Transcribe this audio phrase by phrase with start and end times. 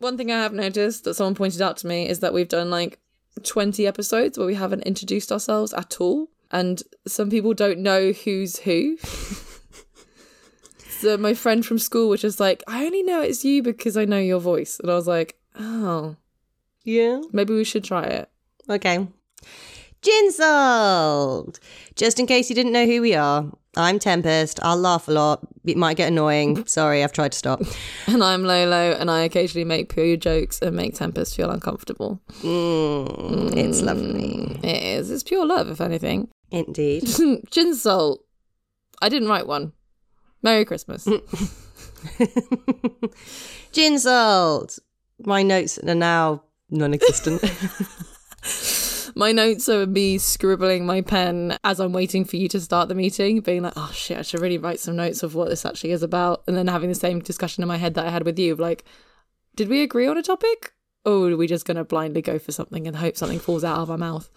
[0.00, 2.70] One thing I have noticed that someone pointed out to me is that we've done
[2.70, 2.98] like
[3.42, 6.28] 20 episodes where we haven't introduced ourselves at all.
[6.50, 8.96] And some people don't know who's who.
[10.88, 14.06] so my friend from school was just like, I only know it's you because I
[14.06, 14.80] know your voice.
[14.80, 16.16] And I was like, oh,
[16.82, 17.20] Yeah.
[17.30, 18.30] maybe we should try it.
[18.68, 19.06] Okay.
[20.02, 21.60] Ginsald!
[21.94, 24.58] Just in case you didn't know who we are, I'm Tempest.
[24.62, 25.46] I'll laugh a lot.
[25.64, 26.64] It might get annoying.
[26.66, 27.62] Sorry, I've tried to stop.
[28.06, 32.20] And I'm Lolo, and I occasionally make pure jokes and make Tempest feel uncomfortable.
[32.40, 34.58] Mm, it's lovely.
[34.62, 35.10] It is.
[35.10, 36.28] It's pure love, if anything.
[36.50, 37.08] Indeed.
[37.50, 38.24] Gin salt.
[39.00, 39.72] I didn't write one.
[40.42, 41.06] Merry Christmas.
[43.72, 44.78] Gin salt.
[45.24, 47.42] My notes are now non existent.
[49.14, 52.94] My notes are me scribbling my pen as I'm waiting for you to start the
[52.94, 55.92] meeting, being like, oh shit, I should really write some notes of what this actually
[55.92, 56.42] is about.
[56.46, 58.60] And then having the same discussion in my head that I had with you of
[58.60, 58.84] like,
[59.56, 60.72] did we agree on a topic?
[61.04, 63.78] Or are we just going to blindly go for something and hope something falls out
[63.78, 64.28] of our mouth?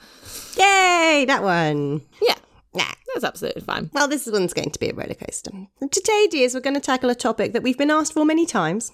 [0.58, 1.26] Yay!
[1.28, 2.02] That one.
[2.22, 2.36] Yeah,
[2.74, 2.86] Nah.
[3.14, 3.90] that's absolutely fine.
[3.94, 5.52] Well, this one's going to be a roller coaster.
[5.92, 8.92] Today, dears, we're going to tackle a topic that we've been asked for many times.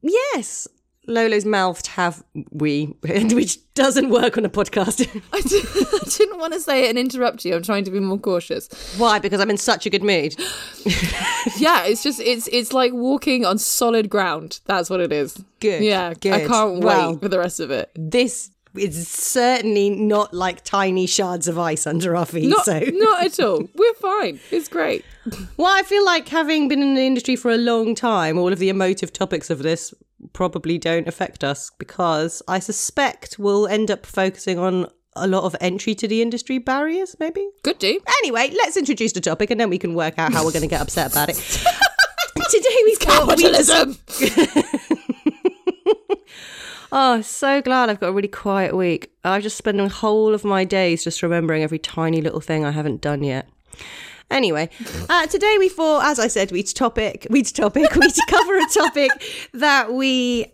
[0.00, 0.68] Yes,
[1.08, 5.00] Lolo's mouthed have we, which doesn't work on a podcast.
[5.32, 7.54] I didn't, I didn't want to say it and interrupt you.
[7.56, 8.68] I'm trying to be more cautious.
[8.98, 9.18] Why?
[9.18, 10.36] Because I'm in such a good mood.
[11.56, 14.60] Yeah, it's just it's it's like walking on solid ground.
[14.66, 15.42] That's what it is.
[15.60, 16.32] Good, Yeah, good.
[16.32, 17.90] I can't Well- wait for the rest of it.
[17.96, 22.48] This is certainly not like tiny shards of ice under our feet.
[22.48, 23.68] Not, so, not at all.
[23.74, 24.40] We're fine.
[24.50, 25.04] It's great.
[25.56, 28.58] well, I feel like having been in the industry for a long time, all of
[28.58, 29.94] the emotive topics of this
[30.32, 35.56] probably don't affect us because I suspect we'll end up focusing on a lot of
[35.60, 37.48] entry to the industry barriers, maybe.
[37.62, 38.00] Good do.
[38.22, 40.68] Anyway, let's introduce the topic and then we can work out how we're going to
[40.68, 41.36] get upset about it.
[42.50, 44.94] Today we thought we just Capitalism.
[46.90, 49.12] Oh, so glad I've got a really quiet week.
[49.24, 52.70] I've just spent the whole of my days just remembering every tiny little thing I
[52.70, 53.48] haven't done yet.
[54.30, 54.68] Anyway,
[55.08, 59.10] uh, today we thought, as I said, we'd topic, we'd topic, we'd cover a topic
[59.54, 60.52] that we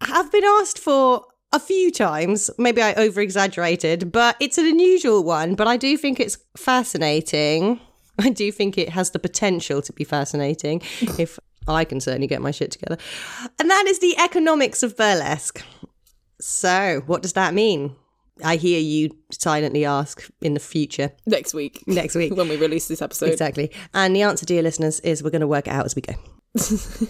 [0.00, 2.50] have been asked for a few times.
[2.58, 5.54] Maybe I over exaggerated, but it's an unusual one.
[5.54, 7.80] But I do think it's fascinating.
[8.18, 10.82] I do think it has the potential to be fascinating
[11.18, 12.96] if I can certainly get my shit together.
[13.58, 15.62] And that is the economics of burlesque.
[16.40, 17.96] So, what does that mean?
[18.44, 21.82] I hear you silently ask in the future, Next week.
[21.86, 22.32] next week.
[22.36, 23.30] When we release this episode.
[23.30, 23.70] Exactly.
[23.94, 26.14] And the answer, dear listeners, is we're going to work it out as we go.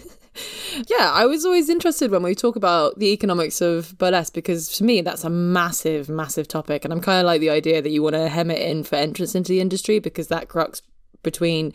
[0.90, 4.84] Yeah, I was always interested when we talk about the economics of burlesque because to
[4.84, 6.84] me that's a massive, massive topic.
[6.84, 8.96] And I'm kind of like the idea that you want to hem it in for
[8.96, 10.82] entrance into the industry because that crux
[11.22, 11.72] between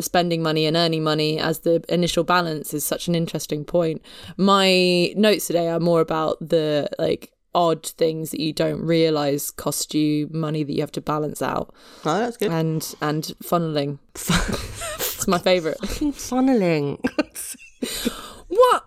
[0.00, 4.02] spending money and earning money as the initial balance is such an interesting point.
[4.36, 9.94] My notes today are more about the like odd things that you don't realize cost
[9.94, 11.74] you money that you have to balance out
[12.04, 12.52] Oh, that's good.
[12.52, 13.98] and and funneling.
[14.14, 15.78] it's my favorite.
[15.80, 17.00] Funneling.
[18.48, 18.84] What?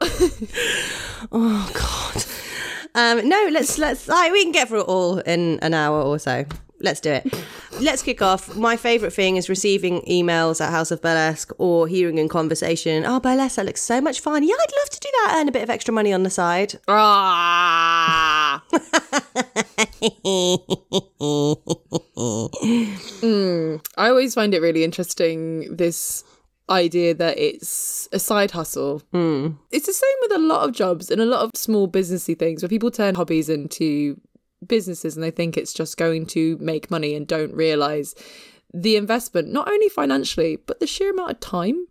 [1.34, 2.26] oh, God.
[2.96, 6.18] Um, no, let's, let's, like, we can get through it all in an hour or
[6.18, 6.46] so.
[6.82, 7.34] Let's do it.
[7.82, 8.56] Let's kick off.
[8.56, 13.20] My favourite thing is receiving emails at House of Burlesque or hearing in conversation, oh,
[13.20, 14.44] Burlesque, that looks so much fun.
[14.44, 16.80] Yeah, I'd love to do that, earn a bit of extra money on the side.
[16.88, 18.64] Ah.
[23.22, 26.24] Mm, I always find it really interesting this
[26.70, 29.02] idea that it's a side hustle.
[29.72, 32.62] It's the same with a lot of jobs and a lot of small businessy things
[32.62, 34.20] where people turn hobbies into
[34.66, 38.16] businesses and they think it's just going to make money and don't realize
[38.74, 41.88] the investment, not only financially, but the sheer amount of time.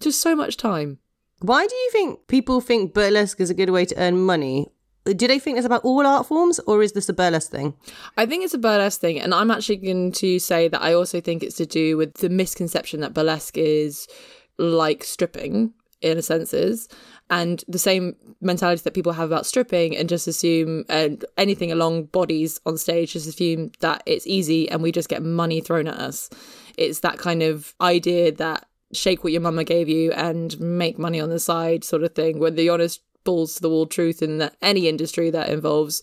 [0.00, 0.98] Just so much time.
[1.40, 4.72] Why do you think people think burlesque is a good way to earn money?
[5.04, 7.74] Do they think this about all art forms or is this a burlesque thing?
[8.16, 11.20] I think it's a burlesque thing, and I'm actually going to say that I also
[11.20, 14.08] think it's to do with the misconception that burlesque is
[14.56, 16.88] like stripping in a senses,
[17.30, 22.04] and the same mentality that people have about stripping, and just assume and anything along
[22.04, 25.96] bodies on stage, just assume that it's easy and we just get money thrown at
[25.96, 26.28] us.
[26.76, 31.20] It's that kind of idea that shake what your mama gave you and make money
[31.20, 34.38] on the side sort of thing, where the honest balls to the wall truth in
[34.38, 36.02] that any industry that involves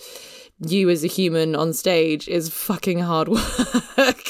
[0.67, 3.27] you as a human on stage is fucking hard
[3.97, 4.23] work.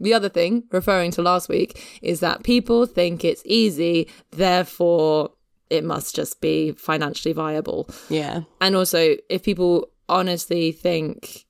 [0.00, 5.30] the other thing, referring to last week, is that people think it's easy, therefore
[5.70, 7.88] it must just be financially viable.
[8.08, 8.42] Yeah.
[8.60, 11.46] And also, if people honestly think,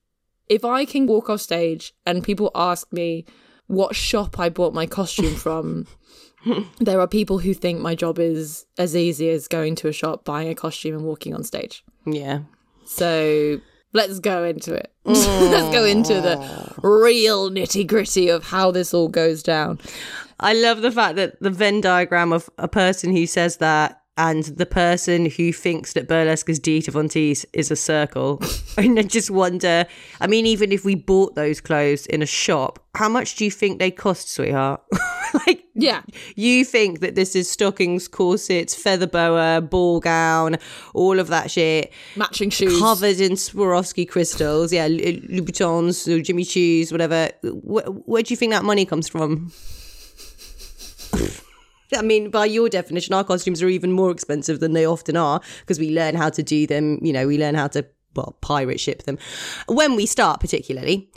[0.48, 3.24] if I can walk off stage and people ask me
[3.66, 5.86] what shop I bought my costume from,
[6.78, 10.24] there are people who think my job is as easy as going to a shop,
[10.24, 11.84] buying a costume, and walking on stage.
[12.06, 12.40] Yeah.
[12.84, 13.60] So
[13.92, 14.92] let's go into it.
[15.04, 19.80] let's go into the real nitty gritty of how this all goes down.
[20.40, 24.42] I love the fact that the Venn diagram of a person who says that and
[24.44, 28.42] the person who thinks that burlesque is Dita Von Teese is a circle.
[28.76, 29.86] and I just wonder,
[30.20, 33.50] I mean, even if we bought those clothes in a shop, how much do you
[33.50, 34.82] think they cost, sweetheart?
[35.46, 36.02] like, Yeah.
[36.34, 40.56] you think that this is stockings, corsets, feather boa, ball gown,
[40.94, 42.80] all of that shit, Matching shoes.
[42.80, 47.30] covered in Swarovski crystals, yeah, Louboutins, or Jimmy Choos, whatever.
[47.44, 49.52] Where, where do you think that money comes from?
[51.94, 55.40] I mean, by your definition, our costumes are even more expensive than they often are
[55.60, 56.98] because we learn how to do them.
[57.02, 59.18] You know, we learn how to well pirate ship them
[59.66, 61.10] when we start, particularly.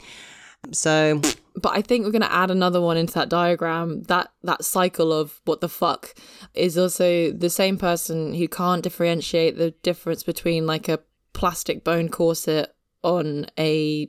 [0.72, 1.20] So
[1.54, 4.02] but I think we're going to add another one into that diagram.
[4.04, 6.14] That that cycle of what the fuck
[6.54, 11.00] is also the same person who can't differentiate the difference between like a
[11.32, 14.08] plastic bone corset on a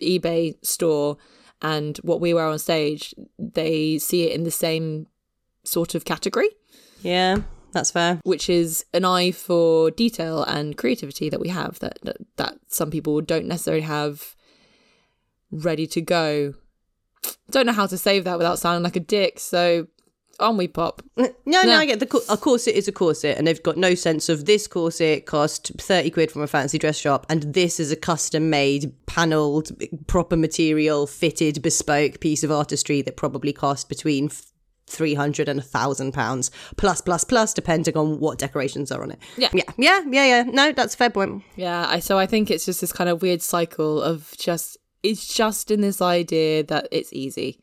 [0.00, 1.18] eBay store
[1.62, 3.14] and what we wear on stage.
[3.38, 5.06] They see it in the same
[5.70, 6.48] sort of category,
[7.02, 7.36] yeah,
[7.72, 8.20] that's fair.
[8.24, 12.90] which is an eye for detail and creativity that we have that that, that some
[12.90, 14.34] people don't necessarily have
[15.50, 16.54] ready to go.
[17.50, 19.38] Don't know how to save that without sounding like a dick.
[19.38, 19.86] So
[20.38, 21.02] on we pop.
[21.16, 21.78] No, no, Yeah.
[21.78, 24.46] I get the co- a corset is a corset, and they've got no sense of
[24.46, 28.48] this corset cost thirty quid from a fancy dress shop, and this is a custom
[28.48, 29.70] made, panelled,
[30.06, 34.30] proper material, fitted, bespoke piece of artistry that probably cost between
[34.90, 39.12] three hundred and a thousand pounds plus plus plus, depending on what decorations are on
[39.12, 39.18] it.
[39.36, 39.48] Yeah.
[39.52, 40.42] yeah, yeah, yeah, yeah.
[40.42, 41.42] No, that's a fair point.
[41.56, 45.32] Yeah, I so I think it's just this kind of weird cycle of just it's
[45.32, 47.60] just in this idea that it's easy.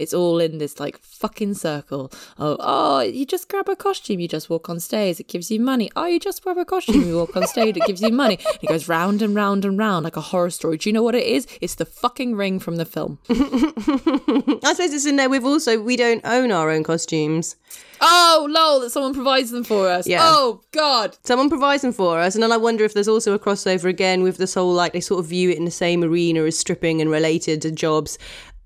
[0.00, 2.10] It's all in this like fucking circle.
[2.38, 5.60] Oh, oh, you just grab a costume, you just walk on stage, it gives you
[5.60, 5.90] money.
[5.94, 8.38] Oh, you just grab a costume, you walk on stage, it gives you money.
[8.62, 10.78] It goes round and round and round like a horror story.
[10.78, 11.46] Do you know what it is?
[11.60, 13.18] It's the fucking ring from the film.
[13.28, 15.28] I suppose it's in there.
[15.28, 17.56] We've also we don't own our own costumes.
[18.00, 20.06] Oh, lol, that someone provides them for us.
[20.06, 20.20] Yeah.
[20.22, 21.18] Oh, God.
[21.24, 24.22] Someone provides them for us, and then I wonder if there's also a crossover again
[24.22, 27.02] with this whole like they sort of view it in the same arena as stripping
[27.02, 28.18] and related jobs,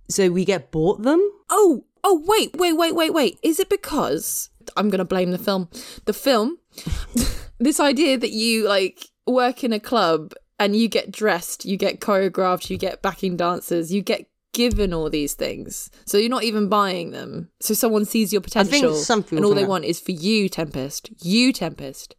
[0.08, 1.20] so we get bought them.
[1.50, 3.38] Oh, oh, wait, wait, wait, wait, wait.
[3.42, 5.68] Is it because I'm going to blame the film?
[6.04, 6.58] The film,
[7.58, 12.00] this idea that you like work in a club and you get dressed, you get
[12.00, 15.90] choreographed, you get backing dancers, you get given all these things.
[16.06, 17.50] So you're not even buying them.
[17.60, 19.68] So someone sees your potential some people and all they that.
[19.68, 22.14] want is for you, Tempest, you, Tempest,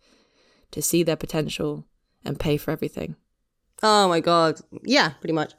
[0.72, 1.86] to see their potential
[2.24, 3.16] and pay for everything.
[3.82, 5.54] Oh my god, yeah, pretty much.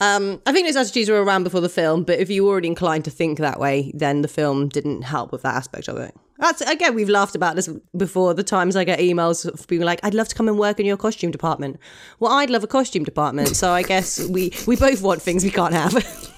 [0.00, 2.68] Um, I think those attitudes were around before the film, but if you were already
[2.68, 6.14] inclined to think that way, then the film didn't help with that aspect of it.
[6.38, 8.32] That's again, we've laughed about this before.
[8.32, 10.86] The times I get emails of people like, "I'd love to come and work in
[10.86, 11.78] your costume department."
[12.18, 15.50] Well, I'd love a costume department, so I guess we we both want things we
[15.50, 15.94] can't have.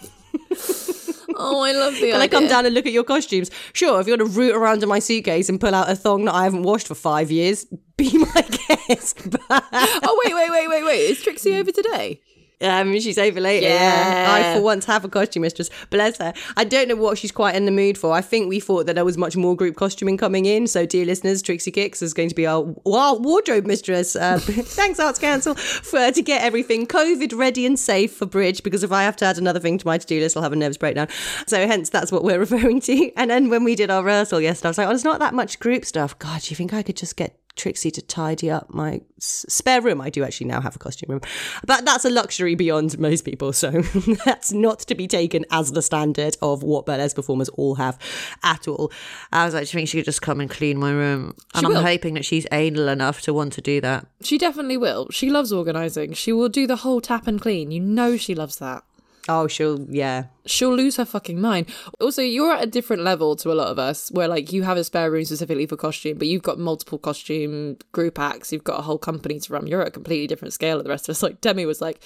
[1.35, 3.51] Oh, I love the Can I come down and look at your costumes?
[3.73, 6.25] Sure, if you want to root around in my suitcase and pull out a thong
[6.27, 7.65] that I haven't washed for five years,
[7.97, 9.19] be my guest.
[9.51, 11.01] Oh, wait, wait, wait, wait, wait.
[11.11, 12.21] Is Trixie over today?
[12.63, 13.67] Um, she's over later.
[13.67, 14.27] Yeah.
[14.29, 15.71] I, for once, have a costume mistress.
[15.91, 16.33] Bless her.
[16.57, 18.13] I don't know what she's quite in the mood for.
[18.13, 20.67] I think we thought that there was much more group costuming coming in.
[20.67, 24.17] So, dear listeners, Trixie Kicks is going to be our wa- wardrobe mistress.
[24.17, 28.63] Uh, thanks, Arts Council, for to get everything COVID ready and safe for Bridge.
[28.63, 30.53] Because if I have to add another thing to my to do list, I'll have
[30.53, 31.09] a nervous breakdown.
[31.47, 33.11] So, hence, that's what we're referring to.
[33.17, 35.35] And then when we did our rehearsal yesterday, I was like, oh, there's not that
[35.35, 36.19] much group stuff.
[36.19, 40.01] God, do you think I could just get Trixie to tidy up my spare room.
[40.01, 41.21] I do actually now have a costume room,
[41.67, 43.53] but that's a luxury beyond most people.
[43.53, 43.71] So
[44.25, 47.99] that's not to be taken as the standard of what burlesque performers all have
[48.43, 48.91] at all.
[49.33, 51.35] I was like, do you think she could just come and clean my room?
[51.55, 51.83] And I'm will.
[51.83, 54.07] hoping that she's anal enough to want to do that.
[54.23, 55.09] She definitely will.
[55.11, 56.15] She loves organising.
[56.15, 57.71] She will do the whole tap and clean.
[57.71, 58.85] You know she loves that.
[59.29, 60.25] Oh, she'll, yeah.
[60.47, 61.67] She'll lose her fucking mind.
[62.01, 64.77] Also, you're at a different level to a lot of us, where like you have
[64.77, 68.53] a spare room specifically for costume, but you've got multiple costume group acts.
[68.53, 69.69] You've got a whole company to run.
[69.69, 71.23] You're at a completely different scale of the rest of us.
[71.23, 72.03] Like Demi was like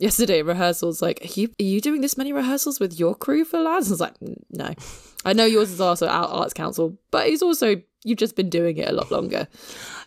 [0.00, 3.44] yesterday in rehearsals, like, are you are you doing this many rehearsals with your crew
[3.44, 3.88] for lads?
[3.88, 4.74] I was like, "Mm, no.
[5.24, 8.78] I know yours is also out Arts Council, but it's also you've just been doing
[8.78, 9.46] it a lot longer.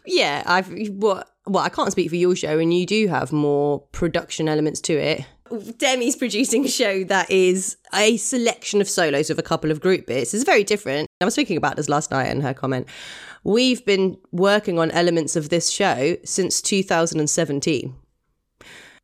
[0.06, 3.80] Yeah, I've what well, I can't speak for your show, and you do have more
[3.92, 5.26] production elements to it.
[5.54, 10.08] Demi's producing a show that is a selection of solos of a couple of group
[10.08, 10.34] bits.
[10.34, 11.08] It's very different.
[11.22, 12.88] I was speaking about this last night in her comment.
[13.44, 17.96] We've been working on elements of this show since 2017.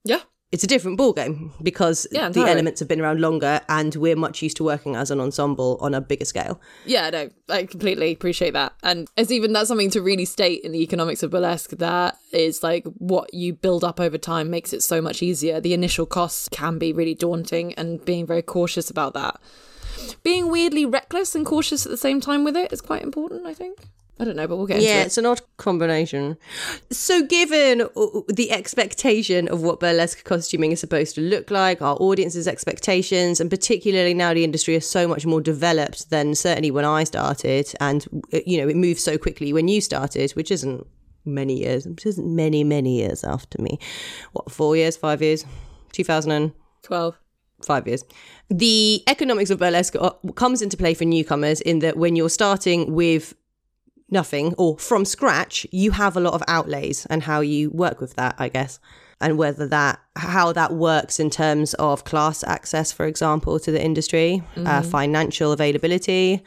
[0.04, 0.22] Yeah.
[0.52, 4.42] It's a different ballgame because Yeah, the elements have been around longer and we're much
[4.42, 6.60] used to working as an ensemble on a bigger scale.
[6.86, 8.74] Yeah, no, I completely appreciate that.
[8.82, 12.64] And it's even that's something to really state in the economics of burlesque that is
[12.64, 15.62] like what you build up over time makes it so much easier.
[15.62, 19.40] The initial costs can be really daunting and being very cautious about that.
[20.24, 23.54] Being weirdly reckless and cautious at the same time with it is quite important, I
[23.54, 23.78] think.
[24.22, 25.06] I don't know, but we'll get Yeah, into it.
[25.06, 26.38] it's an odd combination.
[26.92, 27.88] So, given uh,
[28.28, 33.50] the expectation of what burlesque costuming is supposed to look like, our audience's expectations, and
[33.50, 38.06] particularly now the industry is so much more developed than certainly when I started, and
[38.34, 40.86] uh, you know it moves so quickly when you started, which isn't
[41.26, 43.80] many years, which isn't many many years after me.
[44.34, 45.46] What four years, five years,
[45.94, 46.52] two thousand and
[46.84, 47.18] 12.
[47.66, 48.04] five years.
[48.50, 52.94] The economics of burlesque uh, comes into play for newcomers in that when you're starting
[52.94, 53.34] with
[54.12, 58.16] nothing or from scratch, you have a lot of outlays and how you work with
[58.16, 58.80] that, I guess.
[59.22, 63.84] And whether that, how that works in terms of class access, for example, to the
[63.84, 66.42] industry, uh, financial availability,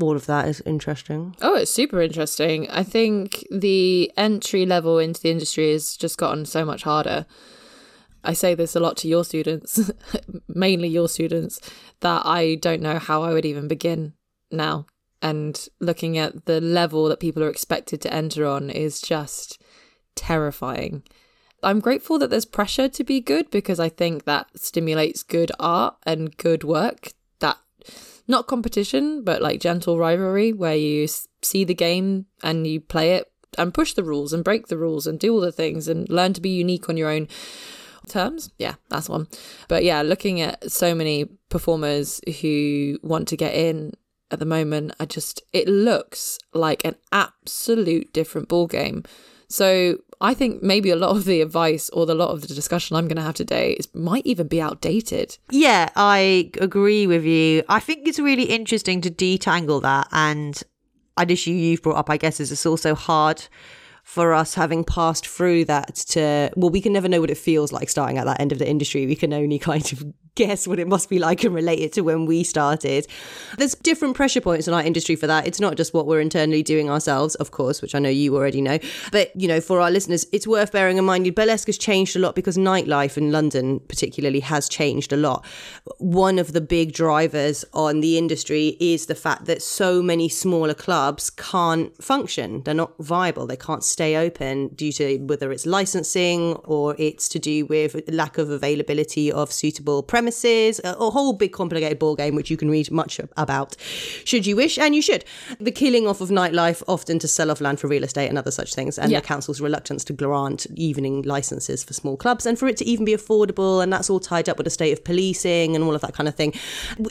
[0.00, 1.36] all of that is interesting.
[1.40, 2.68] Oh, it's super interesting.
[2.68, 7.26] I think the entry level into the industry has just gotten so much harder.
[8.24, 9.90] I say this a lot to your students,
[10.48, 11.60] mainly your students,
[12.00, 14.14] that I don't know how I would even begin
[14.50, 14.86] now.
[15.24, 19.58] And looking at the level that people are expected to enter on is just
[20.14, 21.02] terrifying.
[21.62, 25.96] I'm grateful that there's pressure to be good because I think that stimulates good art
[26.04, 27.08] and good work.
[27.38, 27.56] That
[28.28, 31.08] not competition, but like gentle rivalry where you
[31.40, 35.06] see the game and you play it and push the rules and break the rules
[35.06, 37.28] and do all the things and learn to be unique on your own
[38.08, 38.50] terms.
[38.58, 39.26] Yeah, that's one.
[39.68, 43.94] But yeah, looking at so many performers who want to get in
[44.34, 49.04] at the moment, I just it looks like an absolute different ball game.
[49.48, 52.96] So I think maybe a lot of the advice or the lot of the discussion
[52.96, 55.38] I'm going to have today is might even be outdated.
[55.50, 57.62] Yeah, I agree with you.
[57.68, 60.08] I think it's really interesting to detangle that.
[60.12, 60.60] And
[61.16, 63.46] an issue you've brought up, I guess, is it's also hard
[64.04, 67.72] for us having passed through that to well we can never know what it feels
[67.72, 69.06] like starting at that end of the industry.
[69.06, 72.00] We can only kind of guess what it must be like and relate it to
[72.02, 73.06] when we started.
[73.56, 75.46] There's different pressure points in our industry for that.
[75.46, 78.60] It's not just what we're internally doing ourselves of course which i know you already
[78.60, 78.78] know.
[79.10, 82.18] But you know for our listeners it's worth bearing in mind burlesque has changed a
[82.18, 85.46] lot because nightlife in london particularly has changed a lot.
[85.98, 90.74] One of the big drivers on the industry is the fact that so many smaller
[90.74, 92.62] clubs can't function.
[92.64, 93.46] They're not viable.
[93.46, 98.38] They can't stay open due to whether it's licensing or it's to do with lack
[98.38, 102.68] of availability of suitable premises, a, a whole big complicated ball game which you can
[102.68, 103.76] read much about
[104.30, 105.24] should you wish, and you should.
[105.60, 108.50] The killing off of nightlife, often to sell off land for real estate and other
[108.50, 109.20] such things, and Yeah.
[109.20, 113.04] the council's reluctance to grant evening licenses for small clubs and for it to even
[113.04, 116.00] be affordable, and that's all tied up with the state of policing and all of
[116.02, 116.52] that kind of thing.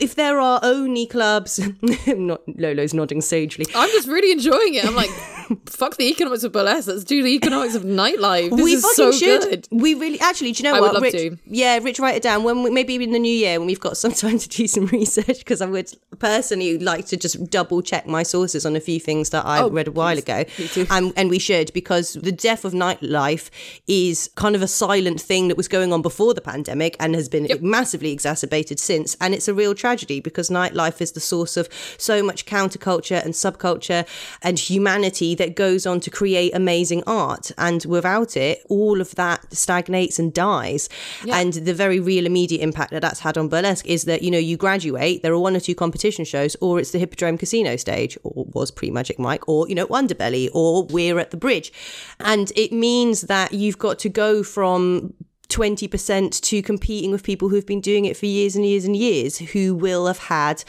[0.00, 1.58] If there are only clubs,
[2.06, 3.66] not Lolo's nodding sagely.
[3.74, 4.84] I'm just really enjoying it.
[4.84, 5.10] I'm like,
[5.66, 6.88] fuck the economics of burlesque.
[6.88, 8.50] Let's do the economics of nightlife.
[8.50, 9.40] This we fucking so should.
[9.42, 9.68] good.
[9.70, 11.00] We really, actually, do you know I what?
[11.00, 11.38] Rich, to.
[11.46, 12.44] Yeah, Rich, write it down.
[12.44, 14.86] When we, maybe in the new year when we've got some time to do some
[14.86, 19.00] research, because I would personally like to just double check my sources on a few
[19.00, 20.44] things that I Oh, read a while ago.
[20.58, 20.86] Me too.
[20.90, 23.50] And, and we should because the death of nightlife
[23.86, 27.28] is kind of a silent thing that was going on before the pandemic and has
[27.28, 29.16] been massively exacerbated since.
[29.20, 33.32] And it's a real tragedy because nightlife is the source of so much counterculture and
[33.34, 34.06] subculture
[34.42, 37.50] and humanity that goes on to create amazing art.
[37.58, 40.88] And without it, all of that stagnates and dies.
[41.30, 44.38] And the very real immediate impact that that's had on burlesque is that, you know,
[44.38, 48.16] you graduate, there are one or two competition shows, or it's the Hippodrome Casino stage,
[48.22, 51.72] or was pre Magic Mike, or, you know, Underbelly, or We're at the Bridge.
[52.18, 55.14] And it means that you've got to go from
[55.48, 59.38] 20% to competing with people who've been doing it for years and years and years,
[59.38, 60.64] who will have had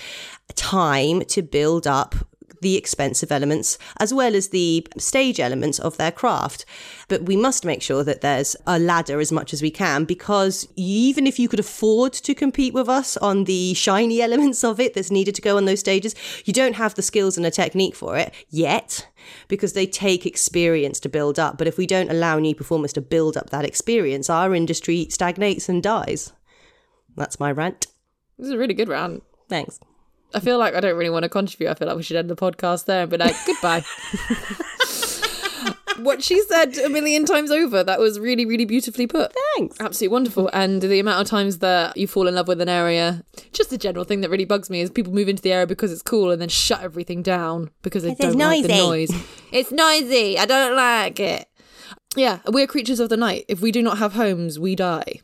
[0.56, 2.16] time to build up
[2.62, 6.66] the expensive elements as well as the stage elements of their craft.
[7.08, 10.68] But we must make sure that there's a ladder as much as we can because
[10.76, 14.94] even if you could afford to compete with us on the shiny elements of it
[14.94, 17.96] that's needed to go on those stages, you don't have the skills and the technique
[17.96, 19.08] for it yet
[19.48, 21.58] because they take experience to build up.
[21.58, 25.70] But if we don't allow new performers to build up that experience, our industry stagnates
[25.70, 26.34] and dies.
[27.16, 27.88] That's my rant.
[28.38, 29.24] This is a really good rant.
[29.48, 29.80] Thanks.
[30.36, 31.70] I feel like I don't really want to contribute.
[31.70, 33.84] I feel like we should end the podcast there and be like, goodbye.
[36.00, 39.34] what she said a million times over, that was really, really beautifully put.
[39.56, 39.80] Thanks.
[39.80, 40.50] Absolutely wonderful.
[40.54, 43.24] And the amount of times that you fall in love with an area,
[43.54, 45.92] just the general thing that really bugs me is people move into the area because
[45.92, 49.12] it's cool and then shut everything down because they don't like the noise.
[49.52, 50.38] It's noisy.
[50.38, 51.48] I don't like it.
[52.18, 53.46] Yeah, we're creatures of the night.
[53.48, 55.22] If we do not have homes, we die.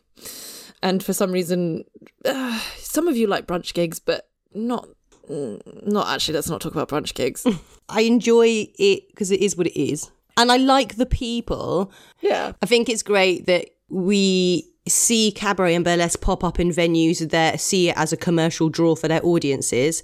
[0.82, 1.84] and for some reason,
[2.24, 4.88] uh, some of you like brunch gigs, but not.
[5.32, 6.36] Mm, Not actually.
[6.36, 7.46] Let's not talk about brunch gigs.
[7.90, 10.10] I enjoy it because it is what it is.
[10.38, 11.92] And I like the people.
[12.22, 17.30] yeah, I think it's great that we see cabaret and burlesque pop up in venues
[17.30, 20.02] that see it as a commercial draw for their audiences.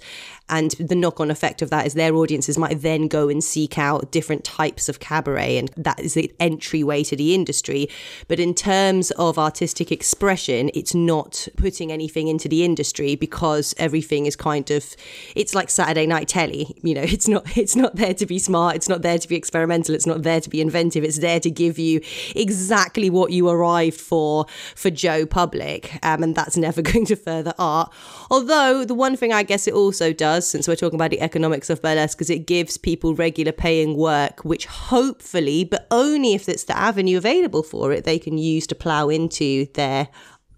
[0.50, 3.78] And the knock on effect of that is their audiences might then go and seek
[3.78, 7.88] out different types of cabaret, and that is the entryway to the industry.
[8.28, 14.26] But in terms of artistic expression, it's not putting anything into the industry because everything
[14.26, 14.96] is kind of
[15.34, 16.76] it's like Saturday night telly.
[16.82, 19.36] You know, it's not it's not there to be smart, it's not there to be
[19.36, 22.00] experimental, it's not there to be inventive, it's there to give you
[22.34, 25.98] exactly what you arrived for for Joe Public.
[26.02, 27.92] Um, and that's never going to further art.
[28.30, 31.70] Although the one thing I guess it also does, since we're talking about the economics
[31.70, 36.64] of burlesque, is it gives people regular paying work, which hopefully, but only if it's
[36.64, 40.08] the avenue available for it, they can use to plough into their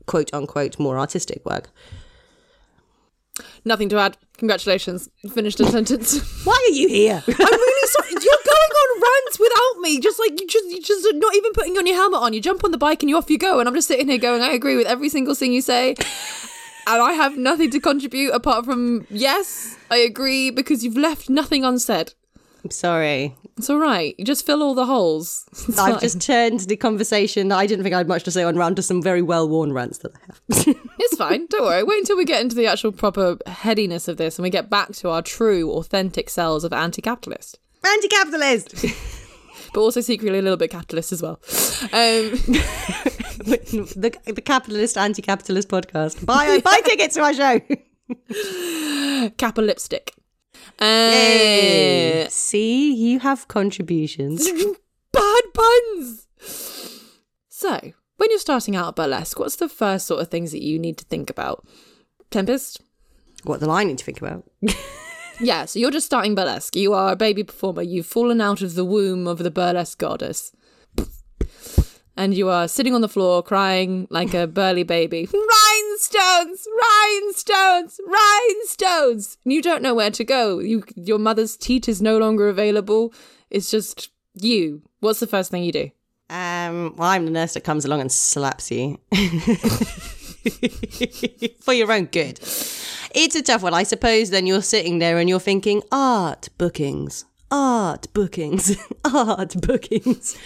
[0.07, 1.71] quote unquote more artistic work.
[3.65, 4.17] nothing to add.
[4.39, 6.19] Congratulations, finished a sentence.
[6.45, 7.23] Why are you here?
[7.27, 8.11] I'm really sorry.
[8.11, 10.00] You're going on rants without me.
[10.00, 12.33] Just like you just you just not even putting on your helmet on.
[12.33, 13.61] You jump on the bike and you off you go.
[13.61, 15.95] And I'm just sitting here going, I agree with every single thing you say.
[16.92, 21.64] And I have nothing to contribute apart from yes, I agree because you've left nothing
[21.64, 22.14] unsaid.
[22.64, 23.37] I'm sorry.
[23.56, 24.14] It's all right.
[24.18, 25.47] You just fill all the holes.
[25.68, 26.00] It's I've fine.
[26.00, 28.76] just turned the conversation that I didn't think I had much to say on round
[28.76, 30.76] to some very well worn rants that I have.
[30.99, 31.47] It's fine.
[31.47, 31.82] Don't worry.
[31.82, 34.92] Wait until we get into the actual proper headiness of this and we get back
[34.97, 38.75] to our true, authentic selves of anti-capitalist, Anti capitalist!
[39.75, 41.40] but also secretly a little bit capitalist as well.
[41.92, 42.38] Um,
[43.44, 46.25] the, the capitalist anti capitalist podcast.
[46.26, 47.61] Buy, buy tickets to our show.
[49.38, 50.14] Kappa lipstick.
[50.78, 54.47] Uh, See, you have contributions.
[55.12, 56.26] bad puns.
[57.49, 60.78] So, when you're starting out at burlesque, what's the first sort of things that you
[60.78, 61.66] need to think about?
[62.30, 62.82] Tempest?
[63.44, 64.44] what do I need to think about?
[65.40, 66.76] Yeah, so you're just starting burlesque.
[66.76, 67.80] You are a baby performer.
[67.80, 70.52] You've fallen out of the womb of the burlesque goddess.
[72.21, 75.26] And you are sitting on the floor crying like a burly baby.
[75.33, 76.69] Rhinestones!
[76.78, 77.99] Rhinestones!
[78.06, 79.39] Rhinestones!
[79.43, 80.59] And you don't know where to go.
[80.59, 83.15] You, your mother's teat is no longer available.
[83.49, 84.83] It's just you.
[84.99, 85.91] What's the first thing you do?
[86.28, 88.99] Um, well, I'm the nurse that comes along and slaps you.
[91.63, 92.39] For your own good.
[93.15, 93.73] It's a tough one.
[93.73, 100.36] I suppose then you're sitting there and you're thinking, art bookings, art bookings, art bookings.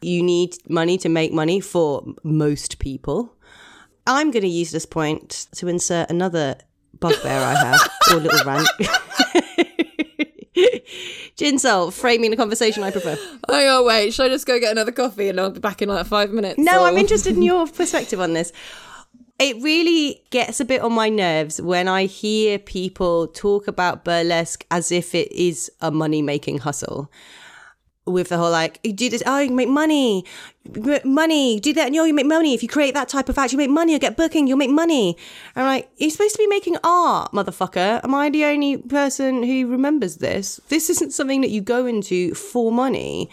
[0.00, 3.34] You need money to make money for most people.
[4.06, 6.56] I'm going to use this point to insert another
[7.00, 8.68] bugbear I have, or little rant.
[11.36, 13.16] Ginsel, framing the conversation I prefer.
[13.50, 14.14] Hang on, wait.
[14.14, 16.58] Should I just go get another coffee and I'll be back in like five minutes?
[16.58, 18.52] No, or- I'm interested in your perspective on this.
[19.38, 24.64] It really gets a bit on my nerves when I hear people talk about burlesque
[24.70, 27.10] as if it is a money making hustle.
[28.06, 30.24] With the whole like, you do this, oh, you make money,
[31.04, 32.54] money, do that, and you, you make money.
[32.54, 34.70] If you create that type of act, you make money, you'll get booking, you'll make
[34.70, 35.16] money.
[35.54, 38.02] And I'm like, you're supposed to be making art, motherfucker.
[38.04, 40.60] Am I the only person who remembers this?
[40.68, 43.28] This isn't something that you go into for money.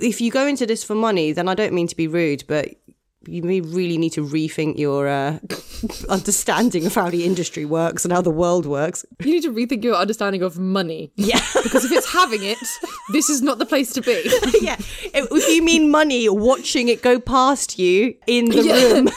[0.00, 2.76] If you go into this for money, then I don't mean to be rude, but
[3.26, 5.38] you may really need to rethink your uh,
[6.08, 9.04] understanding of how the industry works and how the world works.
[9.20, 11.12] You need to rethink your understanding of money.
[11.16, 11.40] Yeah.
[11.62, 12.58] Because if it's having it,
[13.12, 14.22] this is not the place to be.
[14.60, 14.76] yeah.
[15.14, 18.74] If you mean money, watching it go past you in the Yeah.
[18.92, 19.08] room.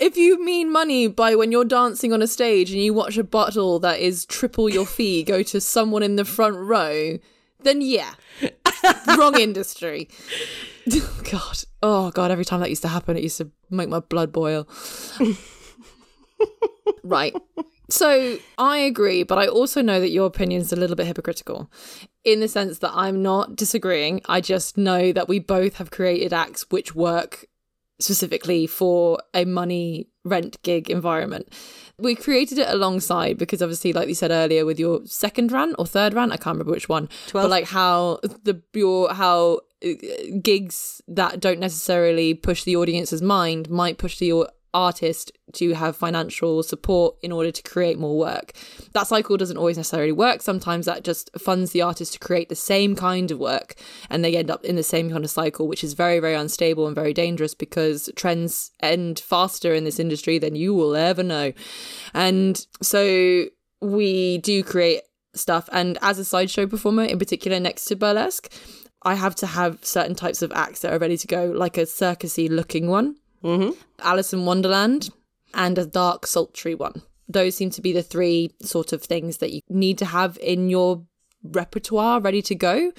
[0.00, 3.22] If you mean money by when you're dancing on a stage and you watch a
[3.22, 7.18] bottle that is triple your fee go to someone in the front row,
[7.62, 8.14] then yeah.
[9.16, 10.08] Wrong industry.
[11.30, 11.58] God.
[11.82, 14.68] Oh God, every time that used to happen, it used to make my blood boil.
[17.04, 17.34] right.
[17.90, 21.70] So I agree, but I also know that your opinion is a little bit hypocritical
[22.24, 24.22] in the sense that I'm not disagreeing.
[24.26, 27.46] I just know that we both have created acts which work
[28.00, 31.52] specifically for a money rent gig environment.
[31.98, 35.86] We created it alongside because obviously, like you said earlier, with your second rant or
[35.86, 37.44] third rant, I can't remember which one, Twelve.
[37.44, 39.60] but like how the your how
[40.42, 46.62] gigs that don't necessarily push the audience's mind might push the artist to have financial
[46.62, 48.52] support in order to create more work.
[48.92, 50.42] That cycle doesn't always necessarily work.
[50.42, 53.74] Sometimes that just funds the artist to create the same kind of work
[54.08, 56.86] and they end up in the same kind of cycle, which is very, very unstable
[56.86, 61.52] and very dangerous because trends end faster in this industry than you will ever know.
[62.14, 63.46] And so
[63.80, 65.02] we do create
[65.34, 65.68] stuff.
[65.72, 68.50] And as a sideshow performer, in particular next to burlesque,
[69.04, 71.82] I have to have certain types of acts that are ready to go, like a
[71.82, 73.16] circusy looking one.
[73.44, 73.76] Mhm.
[74.00, 75.10] Alice in Wonderland.
[75.54, 77.02] and a dark, sultry one.
[77.28, 80.70] Those seem to be the three sort of things that you need to have in
[80.70, 81.04] your
[81.42, 82.92] repertoire ready to go.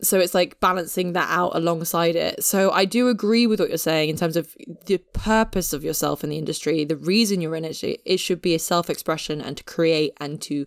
[0.00, 2.42] So it's like balancing that out alongside it.
[2.44, 4.54] So I do agree with what you're saying in terms of
[4.86, 7.82] the purpose of yourself in the industry, the reason you're in it.
[7.82, 10.66] It should be a self expression and to create and to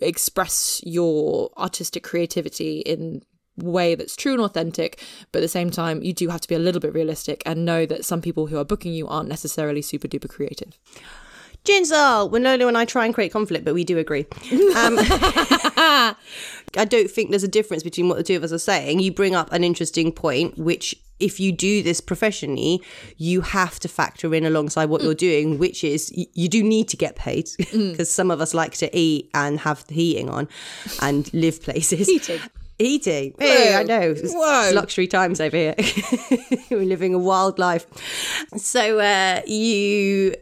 [0.00, 3.22] express your artistic creativity in
[3.62, 6.54] way that's true and authentic but at the same time you do have to be
[6.54, 9.82] a little bit realistic and know that some people who are booking you aren't necessarily
[9.82, 10.78] super duper creative
[11.64, 14.26] Jinsal, Winolo and I try and create conflict, but we do agree.
[14.50, 14.96] Um,
[16.76, 19.00] I don't think there's a difference between what the two of us are saying.
[19.00, 22.82] You bring up an interesting point, which if you do this professionally,
[23.18, 26.88] you have to factor in alongside what you're doing, which is y- you do need
[26.88, 30.48] to get paid because some of us like to eat and have the heating on
[31.02, 32.08] and live places.
[32.08, 32.40] Eating.
[32.80, 33.34] Eating.
[33.38, 34.00] Hey, I know.
[34.00, 34.70] It's, Whoa.
[34.74, 35.74] luxury times over here.
[36.70, 37.86] We're living a wild life.
[38.56, 40.34] So uh, you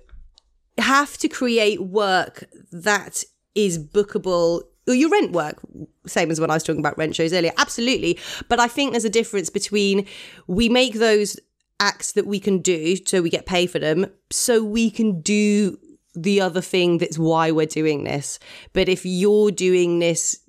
[0.78, 3.24] have to create work that
[3.56, 4.62] is bookable.
[4.86, 5.58] Or your rent work,
[6.06, 7.52] same as when I was talking about rent shows earlier.
[7.58, 8.18] Absolutely.
[8.48, 10.06] But I think there's a difference between
[10.46, 11.38] we make those
[11.80, 15.78] acts that we can do so we get paid for them so we can do
[16.14, 18.38] the other thing that's why we're doing this.
[18.72, 20.40] But if you're doing this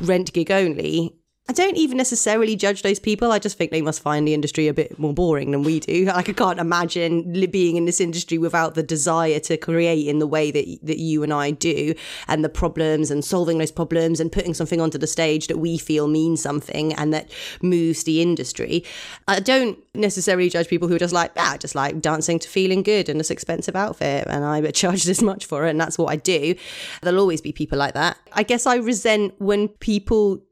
[0.00, 1.17] rent gig only,
[1.50, 3.32] I don't even necessarily judge those people.
[3.32, 6.06] I just think they must find the industry a bit more boring than we do.
[6.18, 10.26] Like I can't imagine being in this industry without the desire to create in the
[10.26, 11.94] way that that you and I do,
[12.26, 15.78] and the problems and solving those problems and putting something onto the stage that we
[15.78, 17.30] feel means something and that
[17.62, 18.84] moves the industry.
[19.28, 22.82] I don't necessarily judge people who are just like, ah, just like dancing to feeling
[22.82, 26.10] good in this expensive outfit, and I charge this much for it, and that's what
[26.10, 26.56] I do.
[27.02, 28.18] There'll always be people like that.
[28.32, 30.42] I guess I resent when people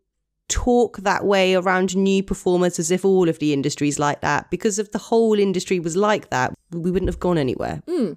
[0.49, 4.79] talk that way around new performers as if all of the industry's like that because
[4.79, 8.13] if the whole industry was like that we wouldn't have gone anywhere hmm.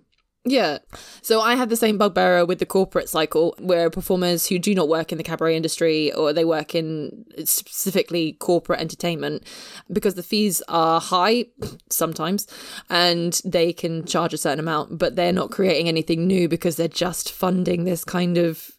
[0.45, 0.77] Yeah.
[1.21, 4.87] So I have the same bugbear with the corporate cycle where performers who do not
[4.87, 9.43] work in the cabaret industry or they work in specifically corporate entertainment
[9.91, 11.45] because the fees are high
[11.89, 12.47] sometimes
[12.89, 16.87] and they can charge a certain amount, but they're not creating anything new because they're
[16.87, 18.71] just funding this kind of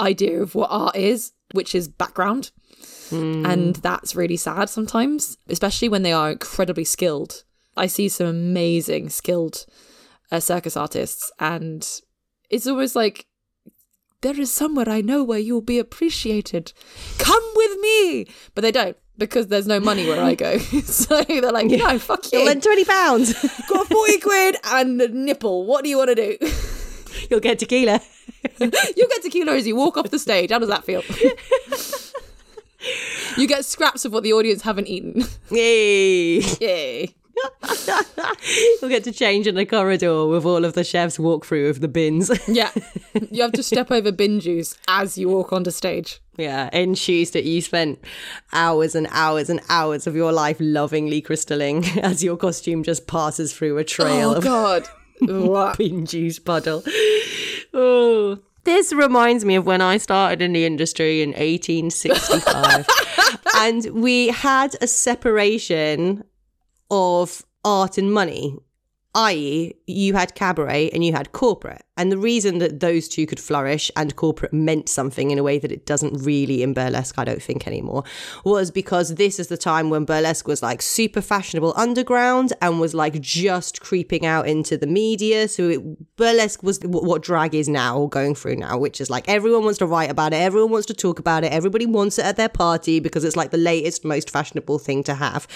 [0.00, 2.50] idea of what art is, which is background.
[3.10, 7.44] And that's really sad sometimes, especially when they are incredibly skilled.
[7.76, 9.66] I see some amazing skilled
[10.30, 11.88] uh, circus artists, and
[12.50, 13.26] it's almost like
[14.20, 16.72] there is somewhere I know where you'll be appreciated.
[17.18, 20.58] Come with me, but they don't because there's no money where I go.
[20.84, 22.38] so they're like, no, fuck you.
[22.38, 23.32] you'll lend 20 pounds
[23.68, 25.66] Got forty quid and a nipple.
[25.66, 26.36] What do you want to do?
[27.30, 28.00] you'll get tequila
[28.60, 28.70] You'll
[29.08, 30.50] get tequila as you walk off the stage.
[30.50, 31.02] How does that feel?
[33.36, 35.24] You get scraps of what the audience haven't eaten.
[35.50, 37.14] yay Yay.
[38.82, 41.80] you'll get to change in the corridor with all of the chefs walk through of
[41.80, 42.70] the bins Yeah.
[43.30, 46.20] You have to step over bin juice as you walk onto stage.
[46.36, 48.00] yeah in shoes that you spent
[48.52, 53.52] hours and hours and hours of your life lovingly crystalling as your costume just passes
[53.52, 54.88] through a trail Oh, of God.
[55.78, 56.82] Bean juice puddle.
[57.74, 58.38] Oh.
[58.68, 62.86] This reminds me of when I started in the industry in 1865.
[63.56, 66.22] and we had a separation
[66.90, 68.58] of art and money,
[69.14, 71.82] i.e., you had cabaret and you had corporate.
[71.98, 75.58] And the reason that those two could flourish and corporate meant something in a way
[75.58, 78.04] that it doesn't really in burlesque, I don't think anymore,
[78.44, 82.94] was because this is the time when burlesque was like super fashionable underground and was
[82.94, 85.48] like just creeping out into the media.
[85.48, 89.28] So it, burlesque was what, what drag is now, going through now, which is like
[89.28, 92.24] everyone wants to write about it, everyone wants to talk about it, everybody wants it
[92.24, 95.48] at their party because it's like the latest, most fashionable thing to have.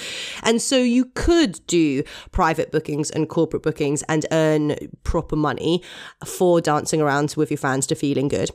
[0.43, 2.03] And so you could do
[2.33, 5.83] private bookings and corporate bookings and earn proper money
[6.33, 8.51] for dancing around with your fans to feeling good.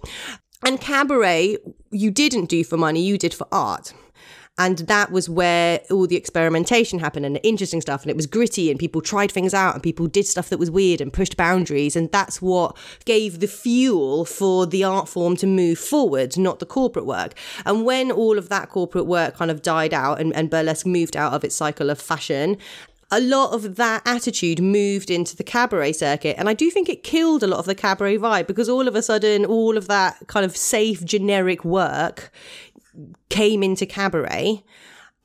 [0.65, 1.57] And cabaret,
[1.91, 3.93] you didn't do for money, you did for art.
[4.59, 8.01] And that was where all the experimentation happened and the interesting stuff.
[8.01, 10.71] And it was gritty and people tried things out and people did stuff that was
[10.71, 11.95] weird and pushed boundaries.
[11.95, 16.65] And that's what gave the fuel for the art form to move forward, not the
[16.65, 17.35] corporate work.
[17.65, 21.15] And when all of that corporate work kind of died out and, and burlesque moved
[21.15, 22.57] out of its cycle of fashion,
[23.11, 26.35] a lot of that attitude moved into the cabaret circuit.
[26.37, 28.95] And I do think it killed a lot of the cabaret vibe because all of
[28.95, 32.31] a sudden, all of that kind of safe, generic work
[33.29, 34.63] came into cabaret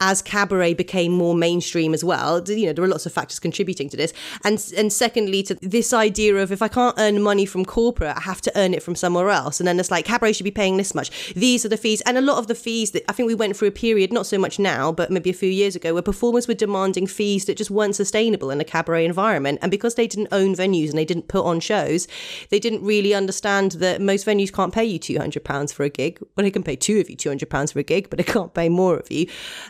[0.02, 3.88] as cabaret became more mainstream as well, you know, there were lots of factors contributing
[3.88, 4.12] to this.
[4.44, 8.20] And and secondly, to this idea of if I can't earn money from corporate, I
[8.20, 9.60] have to earn it from somewhere else.
[9.60, 11.32] And then it's like cabaret should be paying this much.
[11.34, 13.56] These are the fees, and a lot of the fees that I think we went
[13.56, 16.48] through a period, not so much now, but maybe a few years ago, where performers
[16.48, 19.60] were demanding fees that just weren't sustainable in a cabaret environment.
[19.62, 22.08] And because they didn't own venues and they didn't put on shows,
[22.50, 25.88] they didn't really understand that most venues can't pay you two hundred pounds for a
[25.88, 26.18] gig.
[26.34, 28.24] Well, they can pay two of you two hundred pounds for a gig, but they
[28.24, 29.26] can't pay more of you.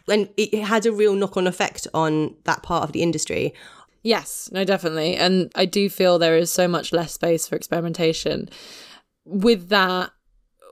[0.08, 3.54] And it, it had a real knock on effect on that part of the industry.
[4.02, 5.16] Yes, no, definitely.
[5.16, 8.48] And I do feel there is so much less space for experimentation.
[9.24, 10.10] With that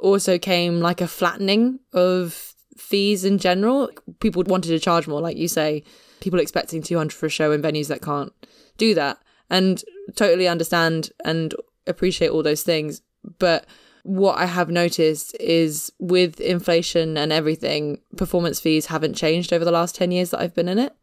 [0.00, 3.90] also came like a flattening of fees in general.
[4.18, 5.84] People wanted to charge more, like you say,
[6.20, 8.32] people expecting 200 for a show in venues that can't
[8.78, 9.18] do that.
[9.48, 9.82] And
[10.16, 11.54] totally understand and
[11.86, 13.02] appreciate all those things.
[13.38, 13.66] But
[14.02, 19.70] what I have noticed is with inflation and everything, performance fees haven't changed over the
[19.70, 20.94] last 10 years that I've been in it.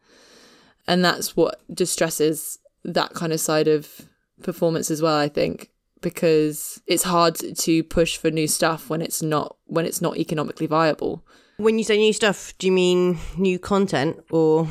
[0.88, 4.08] And that's what distresses that kind of side of
[4.42, 5.70] performance as well, I think,
[6.02, 10.68] because it's hard to push for new stuff when it's not when it's not economically
[10.68, 11.26] viable.
[11.58, 14.68] When you say new stuff, do you mean new content or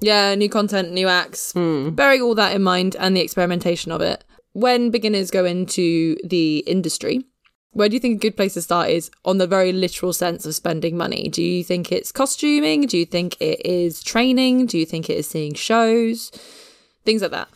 [0.00, 1.90] Yeah, new content, new acts, hmm.
[1.90, 4.24] bearing all that in mind and the experimentation of it.
[4.52, 7.26] When beginners go into the industry,
[7.72, 10.46] where do you think a good place to start is on the very literal sense
[10.46, 11.28] of spending money?
[11.28, 12.86] Do you think it's costuming?
[12.86, 14.66] Do you think it is training?
[14.66, 16.30] Do you think it is seeing shows?
[17.04, 17.48] Things like that.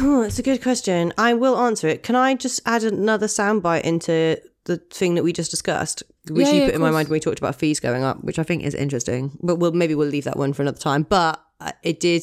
[0.00, 1.12] Oh, that's a good question.
[1.18, 2.02] I will answer it.
[2.02, 6.52] Can I just add another soundbite into the thing that we just discussed, which Yeah,
[6.52, 8.42] you yeah, put in my mind when we talked about fees going up, which I
[8.44, 9.36] think is interesting.
[9.42, 11.02] But we'll maybe we'll leave that one for another time.
[11.02, 12.22] But uh, it did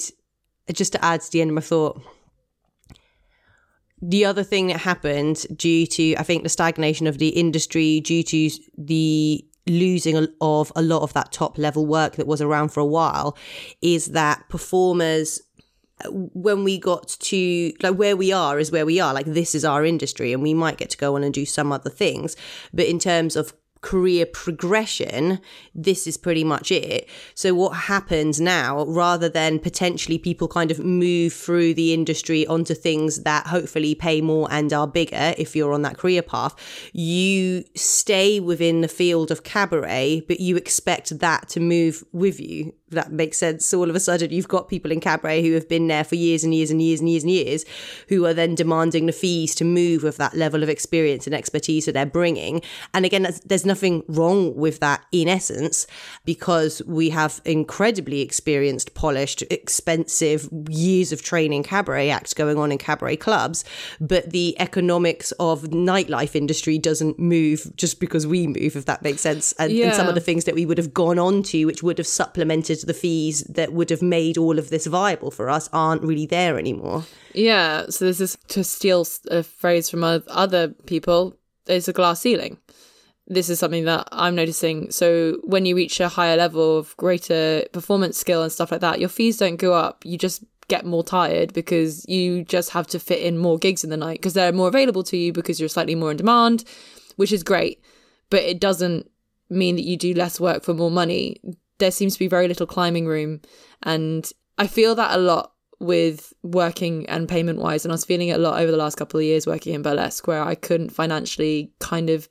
[0.71, 2.01] just to add to the end of my thought.
[4.07, 8.21] The other thing that happened due to, I think, the stagnation of the industry, due
[8.23, 12.81] to the losing of a lot of that top level work that was around for
[12.81, 13.35] a while,
[13.81, 15.41] is that performers
[16.09, 19.13] when we got to like where we are is where we are.
[19.13, 21.71] Like this is our industry and we might get to go on and do some
[21.71, 22.35] other things.
[22.73, 23.53] But in terms of
[23.85, 25.39] career progression
[25.75, 27.07] this is pretty much it.
[27.35, 32.73] So what happens now rather than potentially people kind of move through the industry onto
[32.73, 36.55] things that hopefully pay more and are bigger if you're on that career path
[36.93, 42.73] you stay within the field of cabaret but you expect that to move with you
[42.91, 43.65] that makes sense.
[43.65, 46.15] So all of a sudden, you've got people in cabaret who have been there for
[46.15, 47.65] years and years and years and years and years,
[48.09, 51.85] who are then demanding the fees to move with that level of experience and expertise
[51.85, 52.61] that they're bringing.
[52.93, 55.87] And again, that's, there's nothing wrong with that in essence,
[56.25, 62.77] because we have incredibly experienced, polished, expensive years of training cabaret acts going on in
[62.77, 63.65] cabaret clubs.
[63.99, 69.21] But the economics of nightlife industry doesn't move just because we move, if that makes
[69.21, 69.53] sense.
[69.53, 71.97] And, and some of the things that we would have gone on to, which would
[71.97, 76.03] have supplemented the fees that would have made all of this viable for us, aren't
[76.03, 77.05] really there anymore.
[77.33, 81.37] Yeah, so this is to steal a phrase from other people.
[81.65, 82.57] There's a glass ceiling.
[83.27, 84.91] This is something that I'm noticing.
[84.91, 88.99] So when you reach a higher level of greater performance skill and stuff like that,
[88.99, 90.05] your fees don't go up.
[90.05, 93.89] You just get more tired because you just have to fit in more gigs in
[93.89, 96.63] the night because they're more available to you because you're slightly more in demand,
[97.15, 97.83] which is great.
[98.29, 99.09] But it doesn't
[99.49, 101.39] mean that you do less work for more money.
[101.79, 103.41] There seems to be very little climbing room.
[103.83, 107.85] And I feel that a lot with working and payment wise.
[107.85, 109.81] And I was feeling it a lot over the last couple of years working in
[109.81, 112.29] burlesque, where I couldn't financially kind of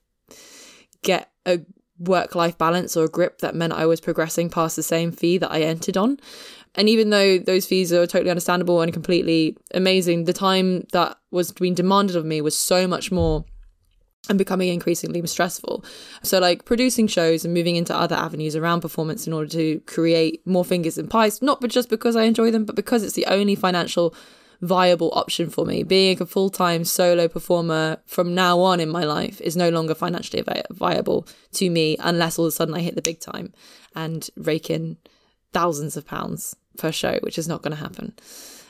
[1.03, 1.61] get a
[1.99, 5.39] work life balance or a grip that meant I was progressing past the same fee
[5.39, 6.19] that I entered on.
[6.75, 11.53] And even though those fees are totally understandable and completely amazing, the time that was
[11.53, 13.45] being demanded of me was so much more
[14.29, 15.85] and becoming increasingly stressful.
[16.23, 20.47] So, like producing shows and moving into other avenues around performance in order to create
[20.47, 23.27] more fingers and pies, not but just because I enjoy them, but because it's the
[23.27, 24.15] only financial
[24.63, 25.83] viable option for me.
[25.83, 29.95] Being a full time solo performer from now on in my life is no longer
[29.95, 33.53] financially vi- viable to me unless all of a sudden I hit the big time
[33.95, 34.97] and rake in
[35.53, 38.15] thousands of pounds per show, which is not going to happen.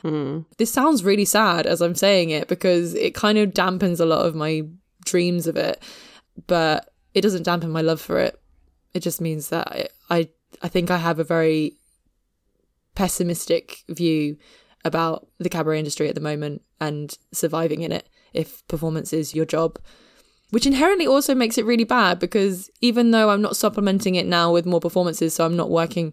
[0.02, 0.40] Hmm.
[0.58, 4.26] This sounds really sad as I'm saying it because it kind of dampens a lot
[4.26, 4.64] of my
[5.04, 5.82] dreams of it,
[6.46, 8.40] but it doesn't dampen my love for it.
[8.92, 10.28] It just means that I I,
[10.62, 11.76] I think I have a very
[12.94, 14.36] pessimistic view
[14.84, 19.46] about the cabaret industry at the moment and surviving in it if performance is your
[19.46, 19.78] job.
[20.50, 24.52] Which inherently also makes it really bad because even though I'm not supplementing it now
[24.52, 26.12] with more performances, so I'm not working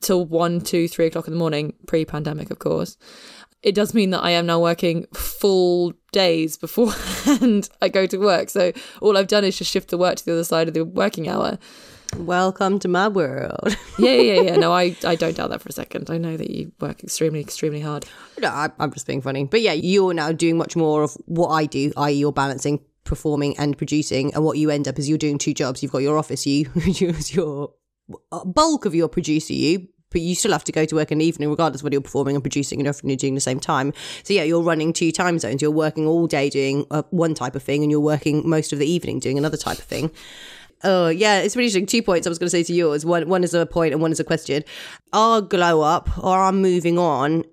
[0.00, 2.96] till one, two, three o'clock in the morning, pre pandemic, of course,
[3.62, 8.50] it does mean that I am now working full days beforehand I go to work.
[8.50, 10.84] So all I've done is just shift the work to the other side of the
[10.84, 11.58] working hour.
[12.16, 13.76] Welcome to my world.
[13.98, 14.56] Yeah, yeah, yeah.
[14.56, 16.08] No, I, I don't doubt that for a second.
[16.08, 18.06] I know that you work extremely, extremely hard.
[18.38, 19.42] no, I, I'm just being funny.
[19.42, 23.58] But yeah, you're now doing much more of what I do, i.e., you're balancing performing
[23.58, 24.32] and producing.
[24.34, 25.82] And what you end up is you're doing two jobs.
[25.82, 27.72] You've got your office you, your
[28.30, 31.18] uh, bulk of your producer you, but you still have to go to work in
[31.18, 33.60] the evening, regardless of whether you're performing and producing and everything you're doing the same
[33.60, 33.92] time.
[34.22, 35.62] So yeah, you're running two time zones.
[35.62, 38.78] You're working all day doing uh, one type of thing, and you're working most of
[38.78, 40.10] the evening doing another type of thing.
[40.84, 41.86] Oh yeah, it's really interesting.
[41.86, 43.04] Two points I was going to say to yours.
[43.04, 44.64] One one is a point and one is a question.
[45.12, 47.44] Our glow up or our moving on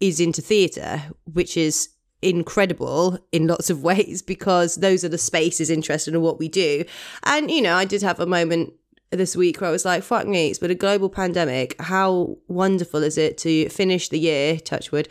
[0.00, 1.90] is into theatre, which is
[2.22, 6.84] incredible in lots of ways because those are the spaces interested in what we do.
[7.24, 8.72] And you know, I did have a moment
[9.10, 11.80] this week where I was like, fuck me, it's been a global pandemic.
[11.80, 15.08] How wonderful is it to finish the year, touchwood,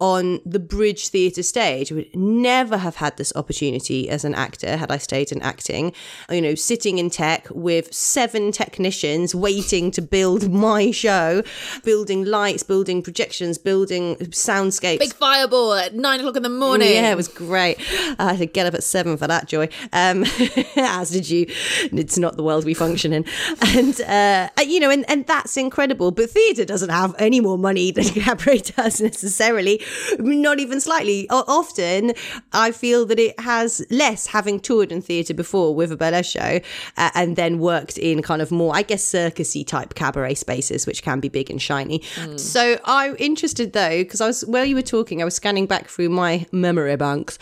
[0.00, 1.92] on the Bridge Theatre stage.
[1.92, 5.92] I would never have had this opportunity as an actor had I stayed in acting.
[6.30, 11.42] You know, sitting in tech with seven technicians waiting to build my show,
[11.84, 14.98] building lights, building projections, building soundscapes.
[14.98, 16.92] Big fireball at nine o'clock in the morning.
[16.92, 17.78] Yeah, it was great.
[18.18, 19.68] I had to get up at seven for that joy.
[19.92, 20.24] Um,
[20.76, 21.46] as did you.
[21.92, 23.24] It's not the world we function in,
[23.60, 26.10] and uh, you know, and, and that's incredible.
[26.10, 29.82] But theatre doesn't have any more money than cabaret does necessarily,
[30.18, 31.26] not even slightly.
[31.30, 32.12] O- often,
[32.52, 36.60] I feel that it has less, having toured in theatre before with a burlesque show,
[36.96, 41.02] uh, and then worked in kind of more, I guess, circusy type cabaret spaces, which
[41.02, 42.02] can be big and shiny.
[42.36, 45.88] So I'm interested though, because I was while you were talking, I was scanning back
[45.88, 47.38] through my memory banks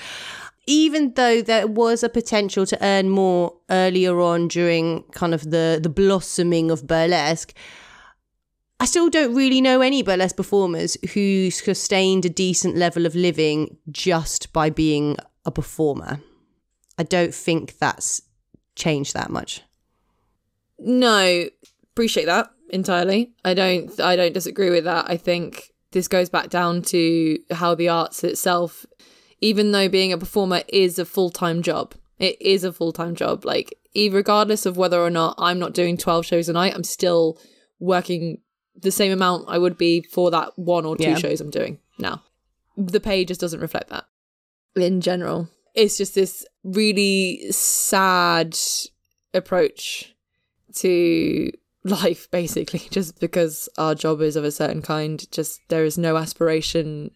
[0.68, 5.80] even though there was a potential to earn more earlier on during kind of the
[5.82, 7.54] the blossoming of burlesque
[8.80, 13.76] I still don't really know any burlesque performers who sustained a decent level of living
[13.90, 16.20] just by being a performer.
[16.96, 18.22] I don't think that's
[18.76, 19.62] changed that much.
[20.78, 21.46] No,
[21.92, 23.32] appreciate that entirely.
[23.44, 25.10] I don't I don't disagree with that.
[25.10, 28.86] I think this goes back down to how the arts itself
[29.40, 31.94] even though being a performer is a full-time job.
[32.18, 33.44] It is a full-time job.
[33.44, 37.38] Like regardless of whether or not I'm not doing 12 shows a night, I'm still
[37.80, 38.38] working
[38.80, 41.16] the same amount I would be for that one or two Yeah.
[41.16, 42.22] shows I'm doing now.
[42.76, 44.04] The pay just doesn't reflect that
[44.76, 45.48] in general.
[45.74, 48.56] It's just this really sad
[49.34, 50.14] approach
[50.76, 51.50] to
[51.84, 55.30] life, basically, just because our job is of a certain kind.
[55.30, 57.10] Just there is no aspiration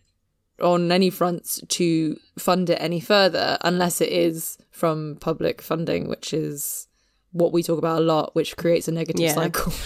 [0.60, 6.32] on any fronts to fund it any further unless it is from public funding, which
[6.32, 6.86] is
[7.32, 9.34] what we talk about a lot, which creates a negative Yeah.
[9.34, 9.72] cycle.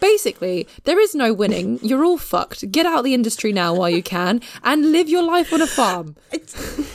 [0.00, 1.78] Basically, there is no winning.
[1.82, 2.70] You're all fucked.
[2.70, 6.16] Get out the industry now while you can and live your life on a farm.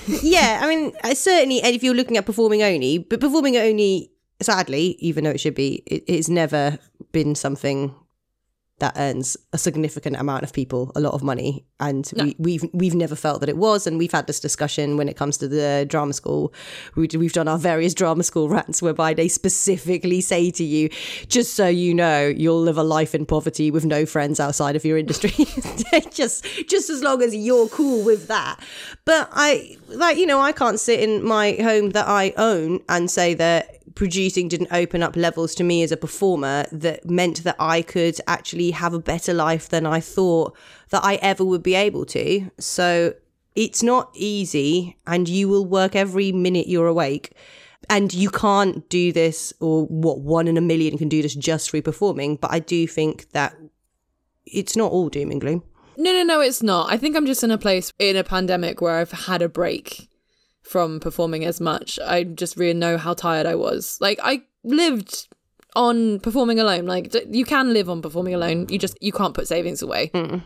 [0.07, 5.23] yeah, I mean, certainly, if you're looking at performing only, but performing only, sadly, even
[5.23, 6.79] though it should be, it, it's never
[7.11, 7.93] been something
[8.79, 12.95] that earns a significant amount of people a lot of money, and we, we've we've
[12.95, 15.85] never felt that it was, and we've had this discussion when it comes to the
[15.87, 16.53] drama school.
[16.95, 20.89] We, we've done our various drama school rants whereby they specifically say to you,
[21.27, 24.83] just so you know, you'll live a life in poverty with no friends outside of
[24.83, 25.31] your industry.
[26.11, 28.59] just just as long as you're cool with that.
[29.05, 33.09] But I like you know I can't sit in my home that I own and
[33.09, 37.55] say that producing didn't open up levels to me as a performer that meant that
[37.59, 40.55] I could actually have a better life than I thought
[40.89, 42.51] that I ever would be able to.
[42.59, 43.13] So
[43.55, 47.35] it's not easy and you will work every minute you're awake.
[47.87, 51.69] And you can't do this, or what one in a million can do this just
[51.69, 52.35] through performing.
[52.37, 53.55] But I do think that
[54.43, 55.63] it's not all doom and gloom.
[55.97, 56.91] No, no, no, it's not.
[56.91, 60.09] I think I'm just in a place in a pandemic where I've had a break
[60.61, 61.99] from performing as much.
[61.99, 63.97] I just really know how tired I was.
[64.01, 65.27] Like I lived
[65.75, 66.85] on performing alone.
[66.85, 68.67] Like you can live on performing alone.
[68.69, 70.09] You just you can't put savings away.
[70.13, 70.43] Mm.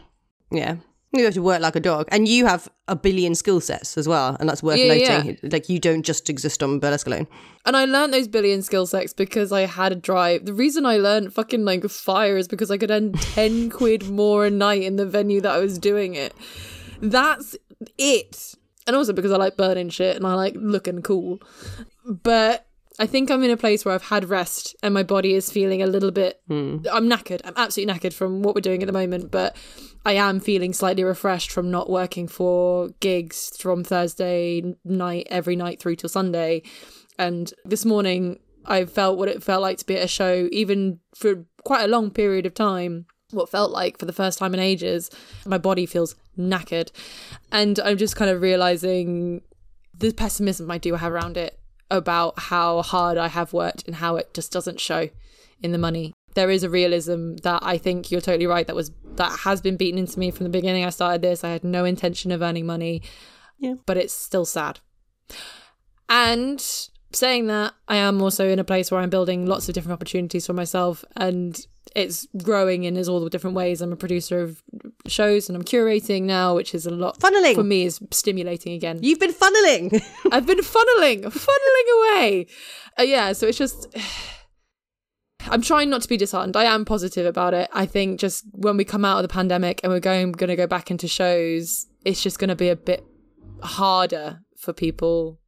[0.52, 0.76] Yeah.
[1.12, 2.08] You have to work like a dog.
[2.12, 4.38] And you have a billion skill sets as well.
[4.40, 5.40] And that's worth Yeah, noting.
[5.52, 7.28] Like, you don't just exist on burlesque alone.
[7.66, 10.46] And I learned those billion skill sets because I had a drive.
[10.46, 14.46] The reason I learned fucking like fire is because I could earn 10 quid more
[14.46, 16.34] a night in the venue that I was doing it.
[17.02, 17.56] That's
[17.98, 18.54] it.
[18.86, 21.40] And also because I like burning shit and I like looking cool.
[22.06, 22.68] But
[23.00, 25.82] I think I'm in a place where I've had rest and my body is feeling
[25.82, 26.42] a little bit.
[26.50, 26.80] Hmm.
[26.92, 27.40] I'm knackered.
[27.46, 29.56] I'm absolutely knackered from what we're doing at the moment, but
[30.06, 35.82] I am feeling slightly refreshed from not working for gigs from Thursday night every night
[35.82, 36.62] through till Sunday.
[37.18, 41.00] And this morning, I felt what it felt like to be at a show, even
[41.16, 43.06] for quite a long period of time.
[43.32, 45.10] What felt like for the first time in ages,
[45.46, 46.92] my body feels knackered.
[47.50, 49.42] And I'm just kind of realizing
[49.98, 51.60] the pessimism I do have around it
[51.92, 55.10] about how hard I have worked and how it just doesn't show
[55.62, 56.14] in the money.
[56.36, 59.78] There is a realism that I think you're totally right that was that has been
[59.78, 61.44] beaten into me from the beginning I started this.
[61.44, 63.02] I had no intention of earning money.
[63.58, 63.76] Yeah.
[63.86, 64.80] But it's still sad.
[66.08, 66.64] And
[67.12, 70.46] saying that, I am also in a place where I'm building lots of different opportunities
[70.46, 71.60] for myself and
[71.96, 73.82] it's growing in all the different ways.
[73.82, 74.62] I'm a producer of
[75.08, 77.56] shows and I'm curating now, which is a lot Funneling.
[77.56, 79.00] for me is stimulating again.
[79.02, 80.02] You've been funneling.
[80.32, 82.48] I've been funneling, funneling away.
[82.98, 83.88] Uh, yeah, so it's just.
[85.52, 86.58] I'm trying not to be disheartened.
[86.58, 87.70] I am positive about it.
[87.74, 90.56] I think just when we come out of the pandemic and we're going going to
[90.58, 93.04] go back into shows, it's just going to be a bit
[93.64, 95.40] harder for people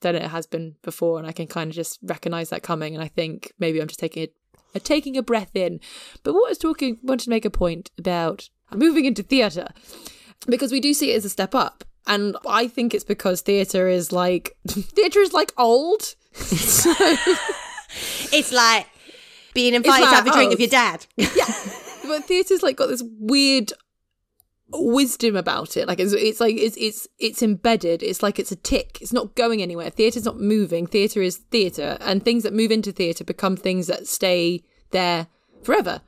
[0.00, 2.94] than it has been before, and I can kind of just recognize that coming.
[2.94, 4.28] And I think maybe I'm just taking a,
[4.74, 5.80] a uh, taking a breath in.
[6.22, 9.68] But what I was talking, wanted to make a point about moving into theatre
[10.46, 13.88] because we do see it as a step up, and I think it's because theatre
[13.88, 16.02] is like theatre is like old.
[16.32, 16.94] so,
[18.32, 18.86] it's like
[19.54, 21.06] being invited like, to have a drink oh, with your dad.
[21.16, 21.28] Yeah,
[22.06, 23.72] but theatre's like got this weird
[24.72, 25.88] wisdom about it.
[25.88, 28.02] Like it's, it's like it's it's it's embedded.
[28.02, 28.98] It's like it's a tick.
[29.00, 29.90] It's not going anywhere.
[29.90, 30.86] Theatre's not moving.
[30.86, 35.26] Theatre is theatre and things that move into theatre become things that stay there
[35.62, 36.02] forever.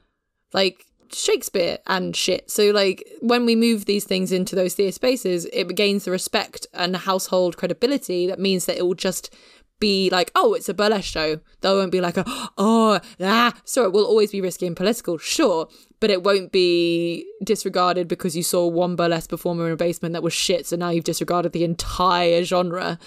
[0.52, 2.50] Like shakespeare and shit.
[2.50, 6.66] So like when we move these things into those theatre spaces it gains the respect
[6.72, 8.26] and household credibility.
[8.26, 9.34] That means that it will just
[9.78, 11.40] be like, oh, it's a burlesque show.
[11.60, 12.24] There won't be like a,
[12.56, 13.52] oh, ah.
[13.64, 15.68] So it will always be risky and political, sure,
[16.02, 20.22] but it won't be disregarded because you saw one burlesque performer in a basement that
[20.24, 20.66] was shit.
[20.66, 22.98] So now you've disregarded the entire genre.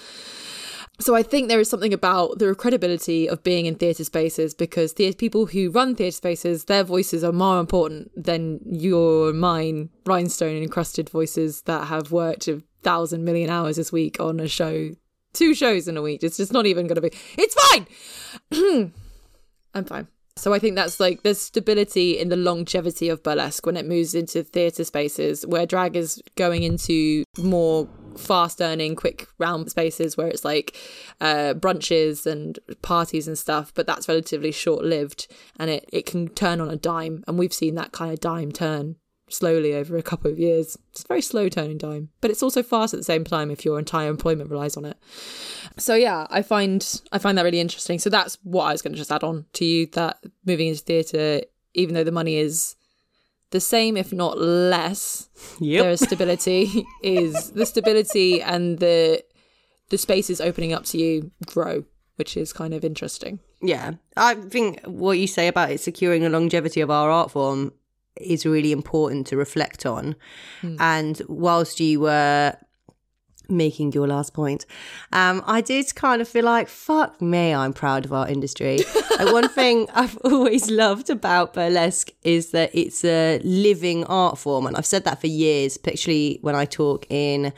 [0.98, 4.94] So I think there is something about the credibility of being in theatre spaces because
[4.94, 10.56] the people who run theatre spaces, their voices are more important than your mine, rhinestone
[10.56, 14.92] encrusted voices that have worked a thousand million hours this week on a show
[15.34, 16.22] two shows in a week.
[16.22, 17.10] It's just not even going to be.
[17.36, 18.92] It's fine.
[19.74, 20.08] I'm fine.
[20.38, 24.14] So I think that's like there's stability in the longevity of burlesque when it moves
[24.14, 30.28] into theatre spaces where drag is going into more fast earning, quick round spaces where
[30.28, 30.76] it's like
[31.20, 35.26] uh, brunches and parties and stuff, but that's relatively short lived
[35.58, 37.24] and it, it can turn on a dime.
[37.26, 38.96] And we've seen that kind of dime turn
[39.28, 40.76] slowly over a couple of years.
[40.92, 43.64] It's a very slow turning time, but it's also fast at the same time if
[43.64, 44.96] your entire employment relies on it.
[45.78, 47.98] So yeah, I find I find that really interesting.
[47.98, 50.82] So that's what I was going to just add on to you that moving into
[50.82, 51.40] theatre,
[51.74, 52.76] even though the money is
[53.50, 55.28] the same if not less,
[55.60, 55.82] Yep.
[55.82, 56.84] there is stability.
[57.02, 59.22] is the stability and the
[59.88, 61.84] the spaces opening up to you grow,
[62.16, 63.38] which is kind of interesting.
[63.62, 67.72] Yeah, I think what you say about it securing the longevity of our art form
[68.20, 70.16] is really important to reflect on.
[70.80, 72.56] And whilst you were
[73.48, 74.66] making your last point,
[75.12, 78.78] um, I did kind of feel like, fuck me, I'm proud of our industry.
[79.18, 84.66] like one thing I've always loved about burlesque is that it's a living art form.
[84.66, 87.52] And I've said that for years, particularly when I talk in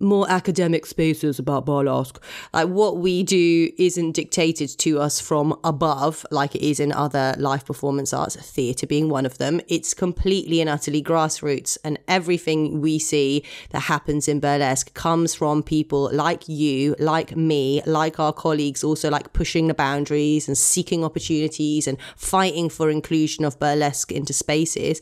[0.00, 2.22] more academic spaces about burlesque.
[2.52, 7.34] Like what we do isn't dictated to us from above, like it is in other
[7.38, 9.60] live performance arts, theatre being one of them.
[9.68, 15.62] It's completely and utterly grassroots, and everything we see that happens in burlesque comes from
[15.62, 21.04] people like you, like me, like our colleagues, also like pushing the boundaries and seeking
[21.04, 25.00] opportunities and fighting for inclusion of burlesque into spaces.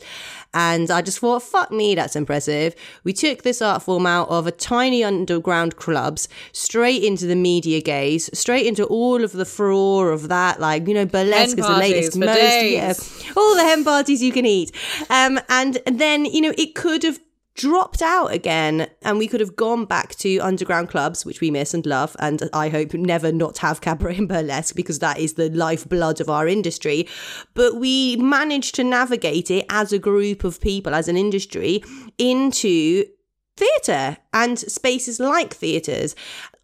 [0.53, 2.75] And I just thought, fuck me, that's impressive.
[3.03, 7.81] We took this art form out of a tiny underground clubs straight into the media
[7.81, 11.67] gaze, straight into all of the furore of that, like, you know, burlesque Hen is
[11.67, 12.93] the latest, most, yeah,
[13.35, 14.71] all the hen parties you can eat.
[15.09, 17.19] Um, and then, you know, it could have
[17.57, 21.73] dropped out again and we could have gone back to underground clubs which we miss
[21.73, 25.49] and love and i hope never not have cabaret and burlesque because that is the
[25.49, 27.07] lifeblood of our industry
[27.55, 31.83] but we managed to navigate it as a group of people as an industry
[32.19, 33.03] into
[33.57, 36.15] theatre and spaces like theatres.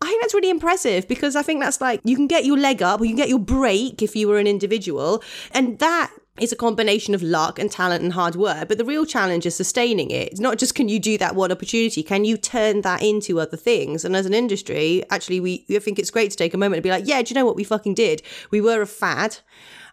[0.02, 2.82] I think that's really impressive because I think that's like you can get your leg
[2.82, 5.24] up or you can get your break if you were an individual.
[5.52, 8.68] And that is a combination of luck and talent and hard work.
[8.68, 10.30] But the real challenge is sustaining it.
[10.32, 13.58] It's not just can you do that one opportunity, can you turn that into other
[13.58, 14.04] things?
[14.04, 16.84] And as an industry, actually, we I think it's great to take a moment and
[16.84, 18.24] be like, yeah, do you know what we fucking did?
[18.52, 19.38] We were a fad.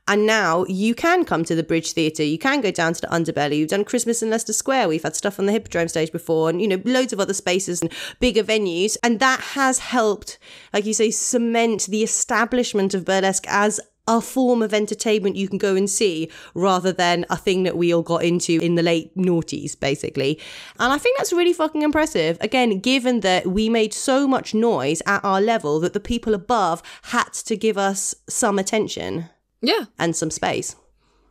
[0.09, 2.25] And now you can come to the Bridge Theatre.
[2.25, 3.59] You can go down to the Underbelly.
[3.59, 4.89] We've done Christmas in Leicester Square.
[4.89, 7.81] We've had stuff on the Hippodrome stage before, and you know, loads of other spaces
[7.81, 8.97] and bigger venues.
[9.03, 10.39] And that has helped,
[10.73, 13.81] like you say, cement the establishment of burlesque as
[14.11, 17.95] a form of entertainment you can go and see rather than a thing that we
[17.95, 20.41] all got into in the late noughties, basically.
[20.81, 22.37] And I think that's really fucking impressive.
[22.41, 26.83] Again, given that we made so much noise at our level that the people above
[27.05, 29.29] had to give us some attention
[29.63, 29.85] Yeah.
[29.99, 30.77] and some space.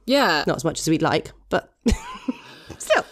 [0.05, 0.43] Yeah.
[0.47, 1.73] Not as much as we'd like, but
[2.77, 3.05] still,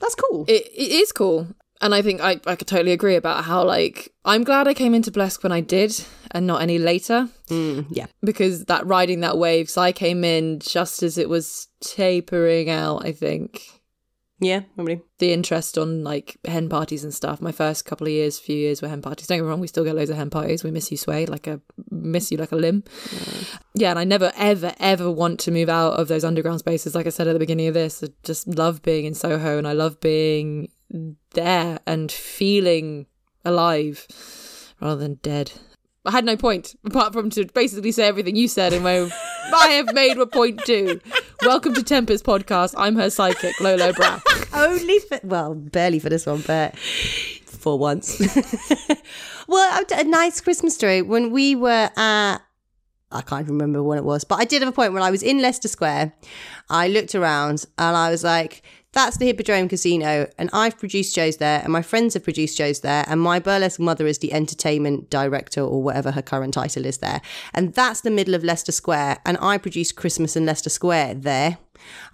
[0.00, 0.44] that's cool.
[0.48, 1.48] It, it is cool.
[1.80, 4.94] And I think I, I could totally agree about how, like, I'm glad I came
[4.94, 5.92] into Blesk when I did
[6.30, 8.06] and not any later mm, yeah.
[8.22, 13.04] because that riding that wave, so I came in just as it was tapering out,
[13.04, 13.82] I think.
[14.44, 14.60] Yeah.
[15.18, 17.40] The interest on like hen parties and stuff.
[17.40, 19.26] My first couple of years, few years were hen parties.
[19.26, 20.62] Don't get me wrong, we still get loads of hen parties.
[20.62, 22.84] We miss you, Sway, like a miss you like a limb.
[23.74, 26.94] Yeah, and I never, ever, ever want to move out of those underground spaces.
[26.94, 29.66] Like I said at the beginning of this, I just love being in Soho and
[29.66, 30.68] I love being
[31.32, 33.06] there and feeling
[33.44, 34.06] alive
[34.80, 35.52] rather than dead.
[36.06, 39.08] I had no point apart from to basically say everything you said, and where
[39.54, 41.00] I have made a point too.
[41.40, 42.74] Welcome to Tempest Podcast.
[42.76, 44.20] I'm her psychic, Lolo Brow.
[44.52, 48.20] Only for, well, barely for this one, but for once.
[49.48, 51.00] well, a nice Christmas story.
[51.00, 52.38] When we were at,
[53.10, 55.22] I can't remember when it was, but I did have a point when I was
[55.22, 56.12] in Leicester Square.
[56.68, 58.62] I looked around and I was like,
[58.94, 62.80] that's the Hippodrome Casino, and I've produced shows there, and my friends have produced shows
[62.80, 66.98] there, and my burlesque mother is the entertainment director or whatever her current title is
[66.98, 67.20] there.
[67.52, 71.58] And that's the middle of Leicester Square, and I produced Christmas in Leicester Square there.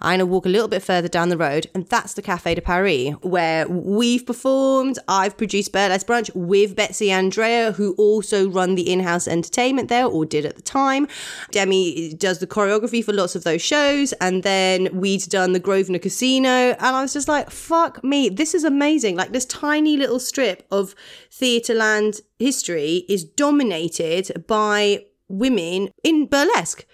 [0.01, 2.61] I'm gonna walk a little bit further down the road, and that's the Cafe de
[2.61, 4.97] Paris, where we've performed.
[5.07, 10.25] I've produced Burlesque Brunch with Betsy Andrea, who also run the in-house entertainment there, or
[10.25, 11.07] did at the time.
[11.51, 15.99] Demi does the choreography for lots of those shows, and then we'd done the Grosvenor
[15.99, 20.19] Casino, and I was just like, "Fuck me, this is amazing!" Like this tiny little
[20.19, 20.95] strip of
[21.31, 26.85] Theatreland history is dominated by women in burlesque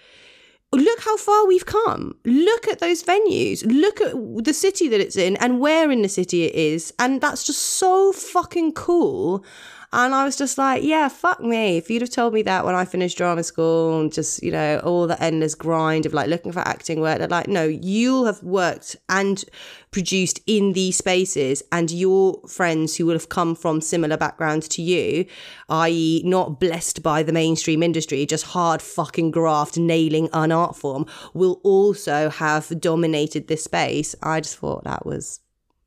[0.72, 2.16] look how far we've come.
[2.24, 3.64] Look at those venues.
[3.66, 4.14] Look at
[4.44, 6.92] the city that it's in and where in the city it is.
[6.98, 9.44] And that's just so fucking cool.
[9.90, 11.78] And I was just like, yeah, fuck me.
[11.78, 14.80] If you'd have told me that when I finished drama school and just, you know,
[14.80, 18.42] all the endless grind of like looking for acting work, they're like, no, you'll have
[18.42, 19.42] worked and
[19.90, 24.82] produced in these spaces and your friends who will have come from similar backgrounds to
[24.82, 25.24] you,
[25.70, 31.06] i.e., not blessed by the mainstream industry, just hard fucking graft, nailing an art form,
[31.32, 34.14] will also have dominated this space.
[34.22, 35.40] I just thought that was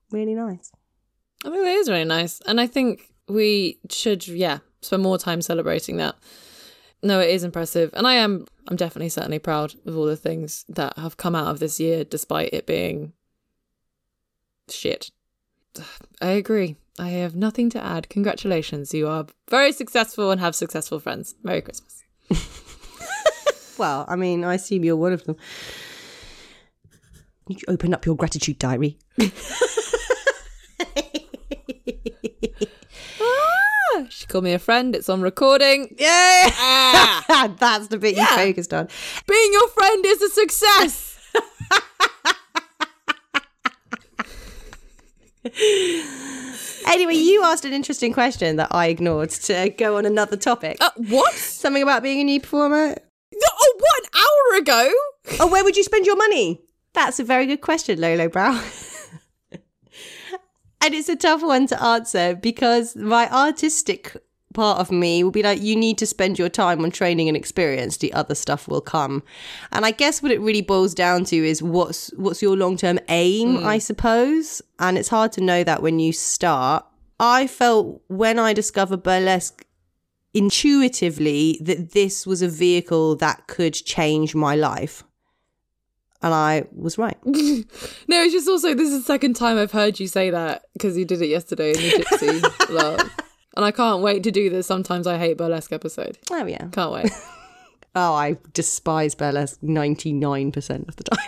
[0.09, 0.71] really nice.
[1.45, 2.41] I think that is really nice.
[2.47, 6.15] And I think we should, yeah, spend more time celebrating that.
[7.03, 7.89] No, it is impressive.
[7.93, 11.47] And I am, I'm definitely certainly proud of all the things that have come out
[11.47, 13.13] of this year, despite it being
[14.69, 15.11] shit.
[16.21, 16.75] I agree.
[16.99, 18.09] I have nothing to add.
[18.09, 18.93] Congratulations.
[18.93, 21.35] You are very successful and have successful friends.
[21.43, 22.03] Merry Christmas.
[23.81, 25.37] Well, I mean, I assume you're one of them.
[27.47, 28.99] You open up your gratitude diary.
[33.93, 34.95] Ah, she called me a friend.
[34.95, 35.95] It's on recording.
[35.97, 38.87] Yeah, Ah, that's the bit you focused on.
[39.27, 41.17] being your friend is a success.
[46.87, 50.77] Anyway, you asked an interesting question that I ignored to go on another topic.
[50.81, 51.33] Uh, what?
[51.33, 52.95] Something about being a new performer.
[53.43, 54.03] Oh, what?
[54.03, 54.91] An hour ago?
[55.39, 56.61] Oh, where would you spend your money?
[56.93, 58.61] That's a very good question, Lolo Brow.
[60.81, 64.17] and it's a tough one to answer because my artistic
[64.53, 67.37] part of me will be like, you need to spend your time on training and
[67.37, 67.97] experience.
[67.97, 69.23] The other stuff will come.
[69.71, 72.99] And I guess what it really boils down to is what's what's your long term
[73.09, 73.63] aim, mm.
[73.63, 74.61] I suppose.
[74.79, 76.85] And it's hard to know that when you start.
[77.19, 79.63] I felt when I discovered burlesque
[80.33, 85.03] intuitively that this was a vehicle that could change my life.
[86.23, 87.17] And I was right.
[88.07, 90.97] No, it's just also this is the second time I've heard you say that because
[90.97, 92.99] you did it yesterday in the Gypsy Love.
[93.55, 94.67] And I can't wait to do this.
[94.67, 96.17] Sometimes I hate burlesque episode.
[96.31, 96.67] Oh, yeah.
[96.71, 97.11] Can't wait.
[97.93, 101.19] Oh, I despise burlesque 99% of the time.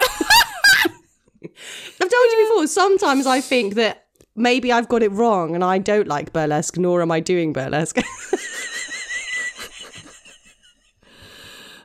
[1.44, 1.50] I've
[2.00, 4.06] told you before, sometimes I think that
[4.38, 7.98] maybe I've got it wrong and I don't like burlesque, nor am I doing burlesque.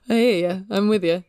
[0.08, 0.66] I hear you.
[0.70, 1.22] I'm with you.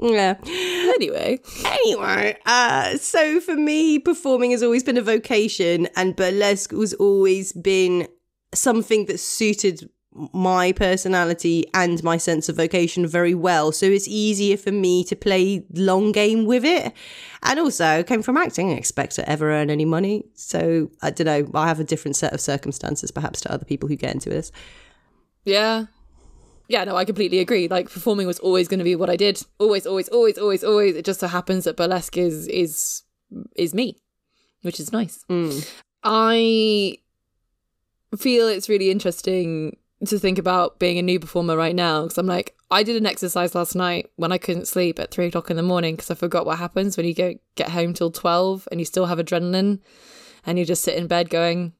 [0.00, 0.34] yeah.
[0.44, 6.94] Anyway, Anyway, uh, so for me, performing has always been a vocation, and burlesque has
[6.94, 8.08] always been
[8.54, 9.88] something that suited
[10.32, 13.70] my personality and my sense of vocation very well.
[13.70, 16.92] So it's easier for me to play long game with it.
[17.44, 20.24] And also, I came from acting, I expect to ever earn any money.
[20.34, 23.88] So I don't know, I have a different set of circumstances perhaps to other people
[23.88, 24.50] who get into this.
[25.44, 25.84] yeah.
[26.68, 27.66] Yeah, no, I completely agree.
[27.66, 29.42] Like performing was always going to be what I did.
[29.58, 30.96] Always, always, always, always, always.
[30.96, 33.02] It just so happens that burlesque is is
[33.56, 33.96] is me,
[34.62, 35.24] which is nice.
[35.30, 35.68] Mm.
[36.04, 36.98] I
[38.16, 42.26] feel it's really interesting to think about being a new performer right now because I'm
[42.26, 45.56] like, I did an exercise last night when I couldn't sleep at three o'clock in
[45.56, 48.78] the morning because I forgot what happens when you go get home till twelve and
[48.78, 49.80] you still have adrenaline
[50.44, 51.72] and you just sit in bed going,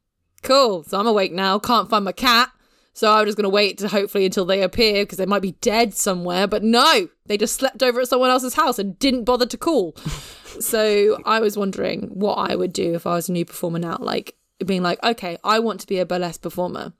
[0.42, 0.82] cool.
[0.84, 1.58] So I'm awake now.
[1.58, 2.50] Can't find my cat.
[2.92, 5.52] So I'm just going to wait to hopefully until they appear because they might be
[5.52, 6.46] dead somewhere.
[6.46, 9.96] But no, they just slept over at someone else's house and didn't bother to call.
[10.60, 13.98] so I was wondering what I would do if I was a new performer now.
[14.00, 14.34] Like
[14.64, 16.92] being like, okay, I want to be a burlesque performer.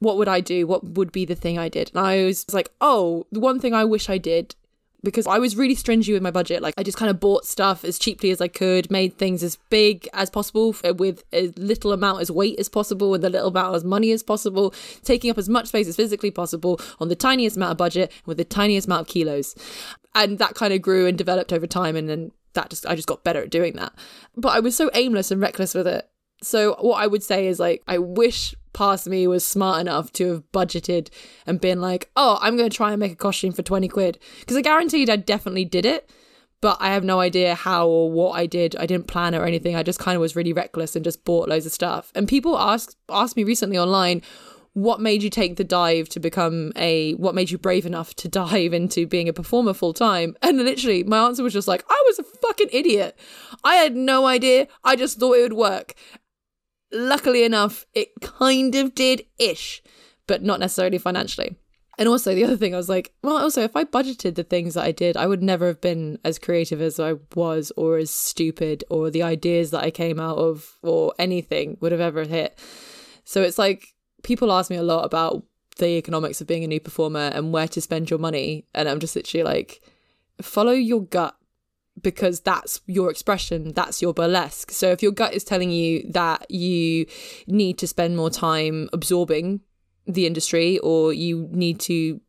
[0.00, 0.66] What would I do?
[0.66, 1.90] What would be the thing I did?
[1.94, 4.54] And I was like, oh, the one thing I wish I did
[5.02, 6.62] because I was really stringy with my budget.
[6.62, 9.56] Like I just kind of bought stuff as cheaply as I could, made things as
[9.70, 13.48] big as possible uh, with as little amount as weight as possible with the little
[13.48, 14.74] amount as money as possible,
[15.04, 18.38] taking up as much space as physically possible on the tiniest amount of budget with
[18.38, 19.54] the tiniest amount of kilos.
[20.14, 23.08] And that kind of grew and developed over time and then that just I just
[23.08, 23.92] got better at doing that.
[24.36, 26.08] But I was so aimless and reckless with it.
[26.42, 30.32] So what I would say is like I wish past me was smart enough to
[30.32, 31.08] have budgeted
[31.46, 34.18] and been like, oh, I'm going to try and make a costume for 20 quid.
[34.40, 36.10] Because I guaranteed I definitely did it,
[36.60, 38.76] but I have no idea how or what I did.
[38.76, 39.76] I didn't plan or anything.
[39.76, 42.12] I just kind of was really reckless and just bought loads of stuff.
[42.14, 44.22] And people asked asked me recently online,
[44.78, 48.28] what made you take the dive to become a what made you brave enough to
[48.40, 52.04] dive into being a performer full time and literally my answer was just like i
[52.06, 53.18] was a fucking idiot
[53.64, 55.94] i had no idea i just thought it would work
[56.92, 59.82] luckily enough, it kind of did ish,
[60.26, 61.56] but not necessarily financially.
[61.98, 64.74] And also, the other thing, I was like, well, also, if I budgeted the things
[64.74, 68.12] that I did, I would never have been as creative as I was, or as
[68.12, 72.56] stupid, or the ideas that I came out of, or anything would have ever hit.
[73.24, 75.42] So it's like, people ask me a lot about
[75.78, 78.64] the economics of being a new performer and where to spend your money.
[78.74, 79.82] And I'm just literally like,
[80.40, 81.34] follow your gut
[82.02, 84.70] because that's your expression, that's your burlesque.
[84.70, 87.06] So if your gut is telling you that you
[87.46, 89.60] need to spend more time absorbing
[90.06, 92.20] the industry or you need to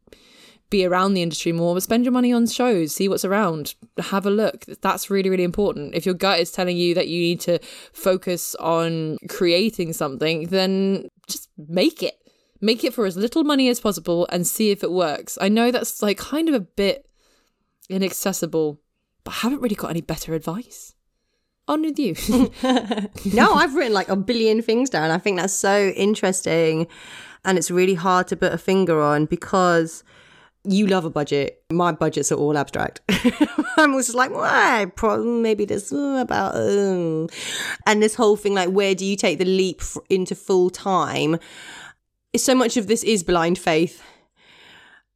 [0.70, 4.30] be around the industry more, spend your money on shows, see what's around, have a
[4.30, 4.66] look.
[4.82, 5.96] That's really, really important.
[5.96, 7.60] If your gut is telling you that you need to
[7.92, 12.16] focus on creating something, then just make it.
[12.62, 15.38] Make it for as little money as possible and see if it works.
[15.40, 17.08] I know that's like kind of a bit
[17.90, 18.80] inaccessible
[19.30, 20.96] but I haven't really got any better advice.
[21.68, 22.16] On with you.
[23.32, 25.12] no, I've written like a billion things down.
[25.12, 26.88] I think that's so interesting.
[27.46, 30.04] And it's really hard to put a finger on because
[30.64, 31.62] you love a budget.
[31.72, 33.02] My budgets are all abstract.
[33.78, 34.88] I'm just like, why?
[34.96, 37.28] Problem maybe this uh, about, uh.
[37.86, 41.38] and this whole thing like, where do you take the leap into full time?
[42.36, 44.02] So much of this is blind faith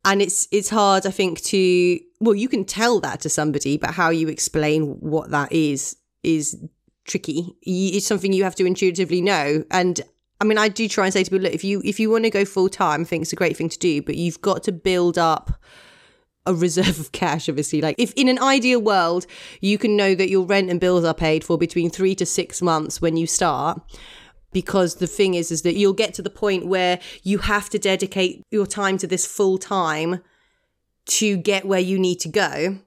[0.06, 3.92] and it's it's hard i think to well you can tell that to somebody but
[3.92, 6.58] how you explain what that is is
[7.06, 7.56] tricky.
[7.62, 9.64] It's something you have to intuitively know.
[9.72, 10.02] And
[10.42, 12.24] i mean i do try and say to people look if you if you want
[12.24, 14.64] to go full time i think it's a great thing to do but you've got
[14.64, 15.62] to build up
[16.48, 17.82] a reserve of cash obviously.
[17.82, 19.26] Like if in an ideal world
[19.62, 22.62] you can know that your rent and bills are paid for between 3 to 6
[22.62, 23.82] months when you start
[24.54, 27.80] because the thing is is that you'll get to the point where you have to
[27.80, 30.22] dedicate your time to this full time
[31.06, 32.78] to get where you need to go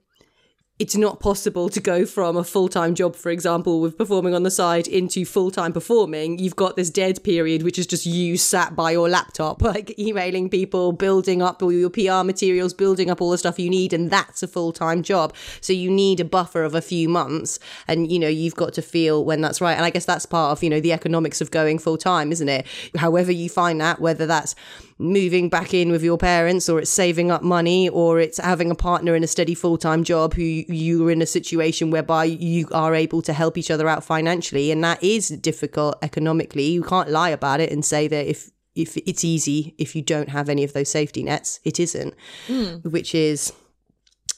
[0.79, 4.51] it's not possible to go from a full-time job for example with performing on the
[4.51, 6.37] side into full-time performing.
[6.37, 10.49] You've got this dead period which is just you sat by your laptop like emailing
[10.49, 14.11] people building up all your pr materials building up all the stuff you need and
[14.11, 15.33] that's a full-time job.
[15.61, 17.57] So you need a buffer of a few months
[17.87, 19.75] and you know you've got to feel when that's right.
[19.75, 22.67] And i guess that's part of you know the economics of going full-time isn't it?
[22.95, 24.53] However you find that whether that's
[24.99, 28.75] moving back in with your parents or it's saving up money or it's having a
[28.75, 32.95] partner in a steady full-time job who you are in a situation whereby you are
[32.95, 36.63] able to help each other out financially and that is difficult economically.
[36.63, 40.29] You can't lie about it and say that if if it's easy if you don't
[40.29, 42.13] have any of those safety nets it isn't
[42.47, 42.83] mm.
[42.91, 43.51] which is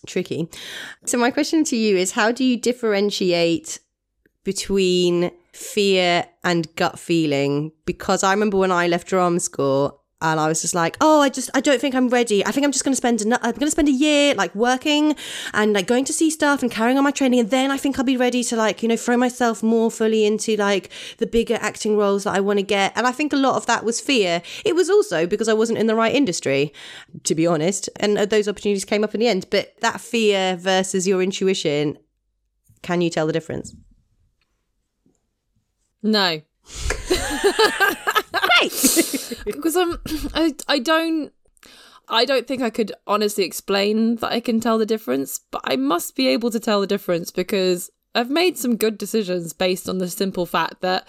[0.07, 0.47] tricky.
[1.05, 3.79] So my question to you is how do you differentiate
[4.45, 7.73] between fear and gut feeling?
[7.85, 11.29] Because i remember when i left drama school and I was just like, oh, I
[11.29, 12.45] just, I don't think I'm ready.
[12.45, 14.53] I think I'm just going to spend, an- I'm going to spend a year like
[14.53, 15.15] working
[15.53, 17.39] and like going to see stuff and carrying on my training.
[17.39, 20.25] And then I think I'll be ready to like, you know, throw myself more fully
[20.25, 20.89] into like
[21.19, 22.91] the bigger acting roles that I want to get.
[22.97, 24.41] And I think a lot of that was fear.
[24.65, 26.73] It was also because I wasn't in the right industry,
[27.23, 27.89] to be honest.
[27.95, 29.45] And uh, those opportunities came up in the end.
[29.49, 31.97] But that fear versus your intuition,
[32.81, 33.73] can you tell the difference?
[36.03, 36.41] No.
[39.45, 39.99] Because I'm
[40.33, 41.31] I I don't
[42.07, 45.75] I don't think I could honestly explain that I can tell the difference, but I
[45.75, 49.99] must be able to tell the difference because I've made some good decisions based on
[49.99, 51.07] the simple fact that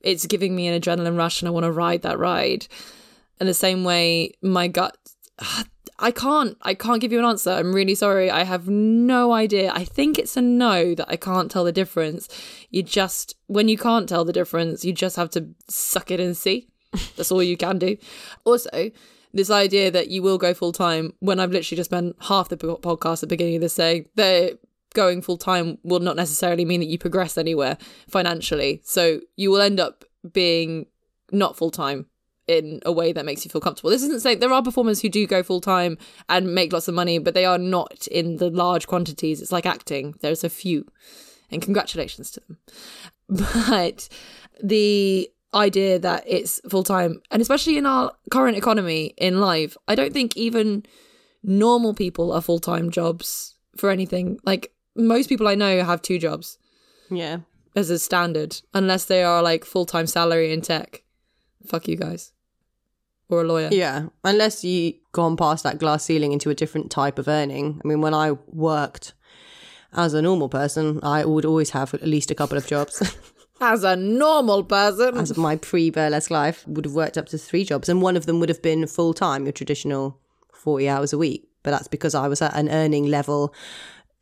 [0.00, 2.68] it's giving me an adrenaline rush and I want to ride that ride.
[3.40, 4.96] In the same way, my gut,
[5.98, 7.50] I can't, I can't give you an answer.
[7.50, 8.30] I'm really sorry.
[8.30, 9.72] I have no idea.
[9.74, 12.28] I think it's a no that I can't tell the difference.
[12.70, 16.36] You just, when you can't tell the difference, you just have to suck it and
[16.36, 16.68] see.
[17.16, 17.96] That's all you can do.
[18.44, 18.90] Also,
[19.32, 22.56] this idea that you will go full time when I've literally just spent half the
[22.56, 24.58] podcast at the beginning of this saying that
[24.94, 27.76] going full time will not necessarily mean that you progress anywhere
[28.08, 28.80] financially.
[28.84, 30.86] So you will end up being
[31.30, 32.06] not full time
[32.46, 33.90] in a way that makes you feel comfortable.
[33.90, 36.94] This isn't saying there are performers who do go full time and make lots of
[36.94, 39.42] money, but they are not in the large quantities.
[39.42, 40.86] It's like acting, there's a few,
[41.50, 42.58] and congratulations to them.
[43.68, 44.08] But
[44.62, 49.94] the idea that it's full time, and especially in our current economy in life, I
[49.94, 50.84] don't think even
[51.42, 54.38] normal people are full time jobs for anything.
[54.44, 56.58] Like most people I know have two jobs
[57.10, 57.38] Yeah.
[57.74, 61.02] as a standard, unless they are like full time salary in tech.
[61.66, 62.32] Fuck you guys.
[63.28, 63.70] Or a lawyer.
[63.72, 67.80] Yeah, unless you gone past that glass ceiling into a different type of earning.
[67.84, 69.14] I mean, when I worked
[69.92, 73.02] as a normal person, I would always have at least a couple of jobs.
[73.60, 75.16] As a normal person.
[75.16, 78.26] as my pre burlesque life, would have worked up to three jobs, and one of
[78.26, 80.18] them would have been full time, your traditional
[80.52, 81.48] forty hours a week.
[81.62, 83.54] But that's because I was at an earning level.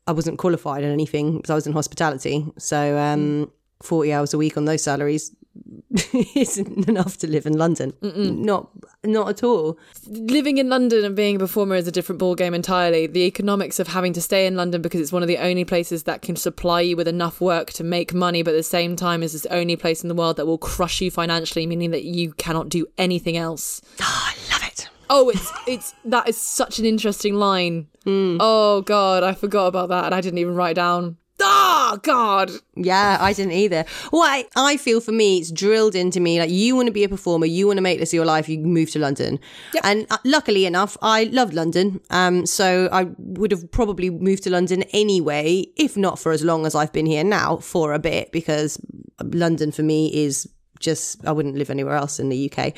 [0.07, 2.47] I wasn't qualified in anything because I was in hospitality.
[2.59, 3.51] So um,
[3.83, 5.35] forty hours a week on those salaries
[6.35, 7.93] isn't enough to live in London.
[8.03, 8.69] Not,
[9.05, 9.79] not at all.
[10.09, 13.07] living in London and being a performer is a different ballgame entirely.
[13.07, 16.05] The economics of having to stay in London because it's one of the only places
[16.05, 19.23] that can supply you with enough work to make money, but at the same time
[19.23, 22.33] is the only place in the world that will crush you financially, meaning that you
[22.35, 23.81] cannot do anything else.
[24.01, 24.89] Oh, I love it.
[25.11, 27.89] Oh, it's it's that is such an interesting line.
[28.05, 28.37] Hmm.
[28.39, 31.17] Oh God, I forgot about that, and I didn't even write down.
[31.47, 32.51] Ah, God.
[32.75, 33.85] Yeah, I didn't either.
[34.13, 37.05] Well, I, I feel for me, it's drilled into me like you want to be
[37.05, 39.39] a performer, you want to make this your life, you move to London.
[39.83, 42.01] And uh, luckily enough, I loved London.
[42.11, 46.65] Um, so I would have probably moved to London anyway, if not for as long
[46.65, 48.81] as I've been here now, for a bit, because
[49.23, 50.49] London for me is
[50.81, 52.73] just, I wouldn't live anywhere else in the UK.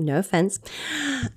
[0.00, 0.60] No offense.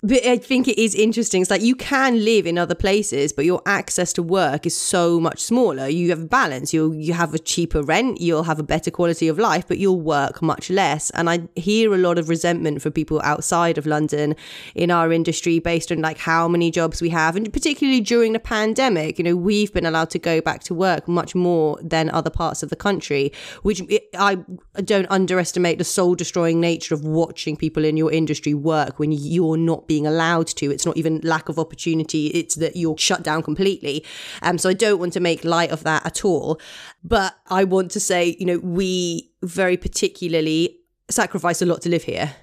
[0.01, 1.41] But I think it is interesting.
[1.41, 5.20] It's like you can live in other places, but your access to work is so
[5.20, 5.89] much smaller.
[5.89, 6.74] You have balance.
[6.74, 9.99] You you have a cheaper rent, you'll have a better quality of life, but you'll
[9.99, 11.09] work much less.
[11.09, 14.34] And I hear a lot of resentment for people outside of London
[14.76, 17.36] in our industry based on like how many jobs we have.
[17.36, 21.09] And particularly during the pandemic, you know, we've been allowed to go back to work
[21.09, 23.82] much more than other parts of the country, which
[24.18, 24.38] I
[24.86, 29.58] don't underestimate the soul destroying nature of watching people in your industry work when you're
[29.58, 30.72] not being allowed to.
[30.72, 34.06] It's not even lack of opportunity, it's that you're shut down completely.
[34.41, 36.60] Um, so I don't want to make light of that at all.
[37.04, 40.80] But I want to say, you know, we very particularly
[41.10, 42.36] sacrifice a lot to live here.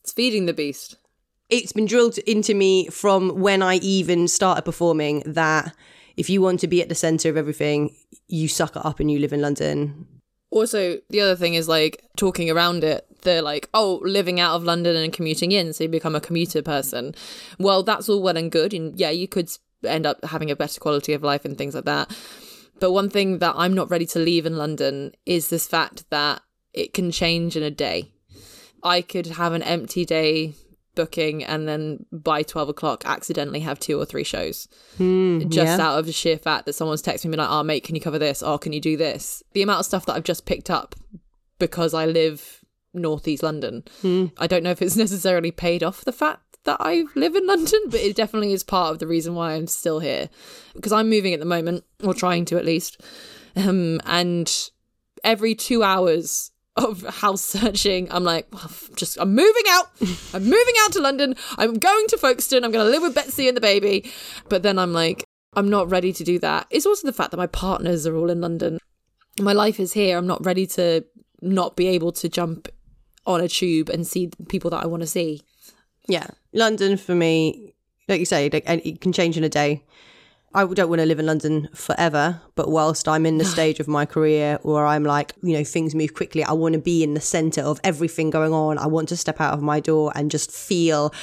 [0.00, 0.96] It's feeding the beast.
[1.48, 5.74] It's been drilled into me from when I even started performing that
[6.16, 7.94] if you want to be at the center of everything,
[8.26, 10.06] you suck it up and you live in London.
[10.50, 13.06] Also, the other thing is like talking around it.
[13.22, 16.62] They're like, oh, living out of London and commuting in, so you become a commuter
[16.62, 17.14] person.
[17.58, 18.74] Well, that's all well and good.
[18.74, 19.50] And yeah, you could
[19.84, 22.16] end up having a better quality of life and things like that.
[22.80, 26.42] But one thing that I'm not ready to leave in London is this fact that
[26.72, 28.12] it can change in a day.
[28.82, 30.54] I could have an empty day
[30.94, 34.68] booking and then by 12 o'clock accidentally have two or three shows
[34.98, 35.86] hmm, just yeah.
[35.86, 38.18] out of the sheer fact that someone's texting me like oh mate can you cover
[38.18, 40.94] this oh can you do this the amount of stuff that i've just picked up
[41.58, 42.61] because i live
[42.94, 43.82] northeast london
[44.38, 47.80] i don't know if it's necessarily paid off the fact that i live in london
[47.88, 50.28] but it definitely is part of the reason why i'm still here
[50.74, 53.00] because i'm moving at the moment or trying to at least
[53.54, 54.70] um, and
[55.24, 59.90] every two hours of house searching, I'm like, well, just I'm moving out.
[60.34, 61.34] I'm moving out to London.
[61.58, 62.64] I'm going to Folkestone.
[62.64, 64.10] I'm going to live with Betsy and the baby.
[64.48, 65.24] But then I'm like,
[65.54, 66.66] I'm not ready to do that.
[66.70, 68.78] It's also the fact that my partners are all in London.
[69.40, 70.16] My life is here.
[70.16, 71.04] I'm not ready to
[71.40, 72.68] not be able to jump
[73.26, 75.42] on a tube and see the people that I want to see.
[76.08, 77.74] Yeah, London for me,
[78.08, 79.84] like you say, like, it can change in a day.
[80.54, 83.88] I don't want to live in London forever, but whilst I'm in the stage of
[83.88, 87.14] my career where I'm like, you know, things move quickly, I want to be in
[87.14, 88.76] the center of everything going on.
[88.78, 91.14] I want to step out of my door and just feel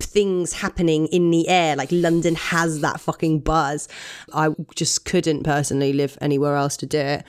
[0.00, 1.76] things happening in the air.
[1.76, 3.88] Like London has that fucking buzz.
[4.34, 7.24] I just couldn't personally live anywhere else to do it.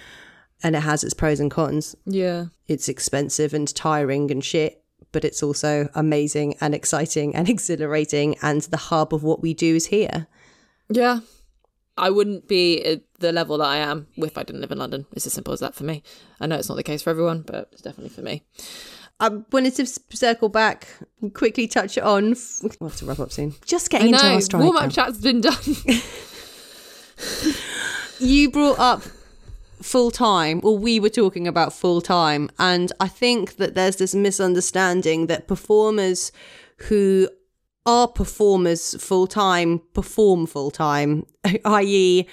[0.64, 2.46] And it has its pros and cons Yeah.
[2.68, 4.82] it's expensive and tiring and shit
[5.12, 8.36] but it's also amazing and exciting and exhilarating.
[8.42, 10.28] And the hub of what we do is here.
[10.90, 11.20] Yeah.
[11.98, 15.06] I wouldn't be at the level that I am if I didn't live in London.
[15.14, 16.04] It's as simple as that for me.
[16.42, 18.44] I know it's not the case for everyone, but it's definitely for me.
[19.22, 20.90] I wanted to circle back,
[21.34, 22.32] quickly touch on.
[22.34, 23.56] f- We'll have to wrap up soon.
[23.66, 24.64] Just getting into our strike.
[24.64, 25.56] Warm up chat's been done.
[28.20, 29.04] you brought up
[29.86, 34.16] full time, or we were talking about full time, and I think that there's this
[34.16, 36.32] misunderstanding that performers
[36.90, 37.30] who
[37.86, 41.26] are performers full time perform full time,
[41.66, 42.28] i.e.,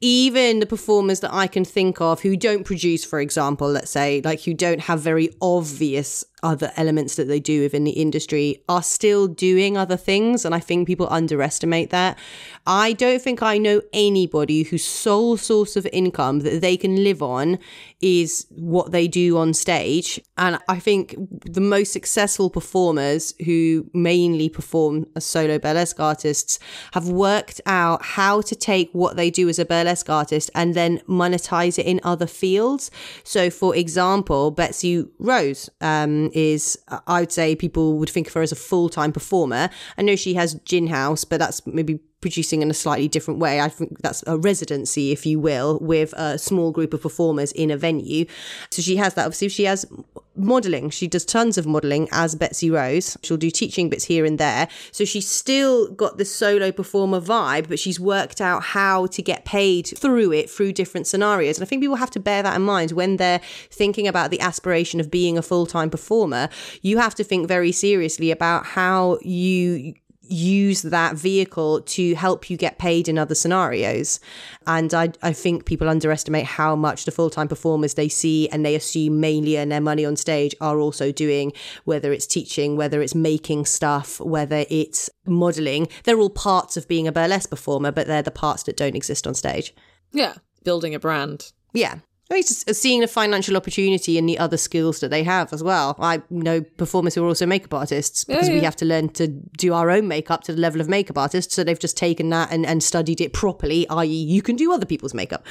[0.00, 4.20] even the performers that I can think of who don't produce, for example, let's say,
[4.24, 8.82] like who don't have very obvious other elements that they do within the industry, are
[8.82, 10.44] still doing other things.
[10.44, 12.16] And I think people underestimate that.
[12.64, 17.22] I don't think I know anybody whose sole source of income that they can live
[17.22, 17.58] on
[18.00, 20.20] is what they do on stage.
[20.36, 26.60] And I think the most successful performers who mainly perform as solo burlesque artists
[26.92, 30.98] have worked out how to take what they do as a burlesque artist and then
[31.08, 32.90] monetize it in other fields.
[33.24, 38.42] So, for example, Betsy Rose um, is, I would say, people would think of her
[38.42, 39.70] as a full time performer.
[39.96, 43.60] I know she has Gin House, but that's maybe producing in a slightly different way.
[43.60, 47.70] I think that's a residency, if you will, with a small group of performers in
[47.70, 48.26] a venue.
[48.70, 49.26] So she has that.
[49.26, 49.86] Obviously, she has
[50.34, 50.90] modeling.
[50.90, 53.16] She does tons of modeling as Betsy Rose.
[53.22, 54.68] She'll do teaching bits here and there.
[54.92, 59.44] So she's still got the solo performer vibe, but she's worked out how to get
[59.44, 61.58] paid through it through different scenarios.
[61.58, 63.40] And I think people have to bear that in mind when they're
[63.70, 66.48] thinking about the aspiration of being a full time performer.
[66.82, 69.94] You have to think very seriously about how you
[70.30, 74.20] use that vehicle to help you get paid in other scenarios.
[74.66, 78.64] And I, I think people underestimate how much the full time performers they see and
[78.64, 81.52] they assume mainly earn their money on stage are also doing,
[81.84, 85.88] whether it's teaching, whether it's making stuff, whether it's modeling.
[86.04, 89.26] They're all parts of being a burlesque performer, but they're the parts that don't exist
[89.26, 89.74] on stage.
[90.12, 90.34] yeah.
[90.64, 91.52] Building a brand.
[91.72, 92.00] Yeah.
[92.30, 95.52] I mean, It's just seeing a financial opportunity in the other skills that they have
[95.52, 95.96] as well.
[95.98, 98.62] I know performers who are also makeup artists because we yeah.
[98.62, 101.54] have to learn to do our own makeup to the level of makeup artists.
[101.54, 104.84] So they've just taken that and, and studied it properly, i.e., you can do other
[104.84, 105.46] people's makeup.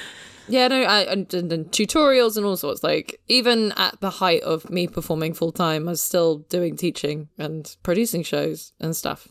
[0.47, 2.83] Yeah, no, I, and, and, and tutorials and all sorts.
[2.83, 7.29] Like, even at the height of me performing full time, I was still doing teaching
[7.39, 9.27] and producing shows and stuff.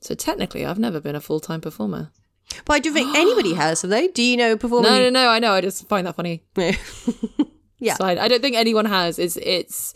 [0.00, 2.10] So technically, I've never been a full time performer.
[2.64, 4.08] But I don't think anybody has, have they?
[4.08, 4.88] Do you know a performer?
[4.88, 5.28] No, no, no.
[5.28, 5.52] I know.
[5.52, 6.42] I just find that funny.
[7.80, 7.96] Yeah.
[7.96, 8.16] side.
[8.16, 9.18] I don't think anyone has.
[9.18, 9.92] It's it's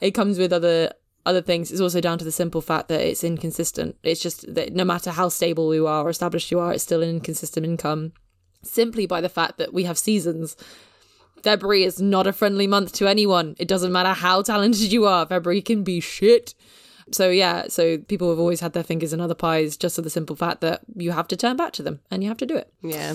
[0.00, 0.92] it comes with other
[1.26, 1.70] other things.
[1.70, 3.96] It's also down to the simple fact that it's inconsistent.
[4.02, 7.02] It's just that no matter how stable you are or established you are, it's still
[7.02, 8.12] an inconsistent income.
[8.62, 10.56] Simply by the fact that we have seasons.
[11.42, 13.54] February is not a friendly month to anyone.
[13.58, 15.26] It doesn't matter how talented you are.
[15.26, 16.54] February can be shit.
[17.12, 20.10] So yeah, so people have always had their fingers in other pies just for the
[20.10, 22.56] simple fact that you have to turn back to them and you have to do
[22.56, 22.72] it.
[22.82, 23.14] Yeah.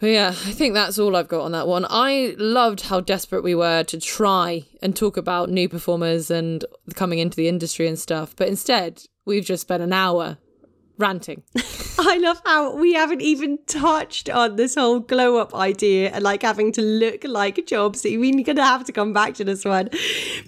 [0.00, 1.86] But yeah, I think that's all I've got on that one.
[1.88, 7.20] I loved how desperate we were to try and talk about new performers and coming
[7.20, 8.34] into the industry and stuff.
[8.36, 10.36] But instead, we've just spent an hour
[10.98, 11.42] ranting.
[11.98, 16.42] I love how we haven't even touched on this whole glow up idea and like
[16.42, 18.18] having to look like Jobsy.
[18.18, 19.90] We're going to have to come back to this one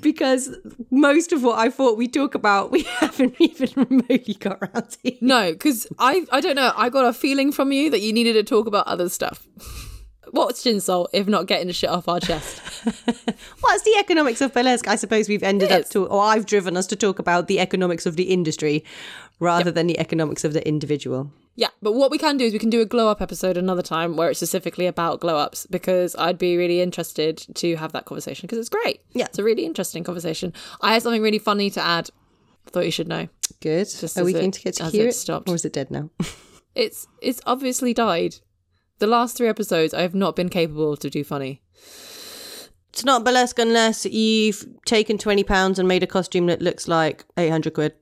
[0.01, 0.57] because
[0.91, 5.17] most of what I thought we'd talk about, we haven't even remotely got around to.
[5.21, 6.73] No, because I, I don't know.
[6.77, 9.47] I got a feeling from you that you needed to talk about other stuff.
[10.33, 12.59] What's Jinsol if not getting the shit off our chest?
[13.61, 14.89] What's the economics of burlesque?
[14.89, 18.07] I suppose we've ended up to, or I've driven us to talk about the economics
[18.07, 18.85] of the industry
[19.39, 21.31] rather than the economics of the individual.
[21.55, 23.83] Yeah, but what we can do is we can do a glow up episode another
[23.83, 28.05] time where it's specifically about glow ups because I'd be really interested to have that
[28.05, 29.01] conversation because it's great.
[29.13, 29.25] Yeah.
[29.27, 30.53] It's a really interesting conversation.
[30.83, 32.11] I had something really funny to add.
[32.67, 33.29] I thought you should know.
[33.61, 33.89] Good.
[33.89, 35.13] Just Are we as it- going to get to hear it it?
[35.15, 35.49] stopped.
[35.49, 36.11] Or is it dead now?
[36.75, 38.37] It's it's obviously died.
[38.99, 41.61] The last three episodes I have not been capable to do funny.
[42.91, 47.75] it's not burlesque unless you've taken £20 and made a costume that looks like 800
[47.75, 47.93] quid.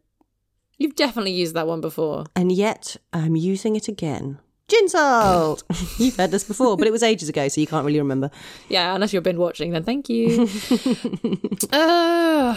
[0.78, 2.24] You've definitely used that one before.
[2.36, 4.38] and yet I'm using it again.
[4.66, 5.62] Gin salt!
[5.98, 8.30] You've heard this before, but it was ages ago, so you can't really remember.
[8.70, 10.48] Yeah, unless you've been watching, then thank you.
[11.72, 12.56] uh,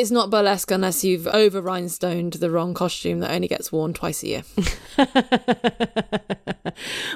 [0.00, 4.22] it's not burlesque unless you've over rhinestoned the wrong costume that only gets worn twice
[4.22, 4.42] a year.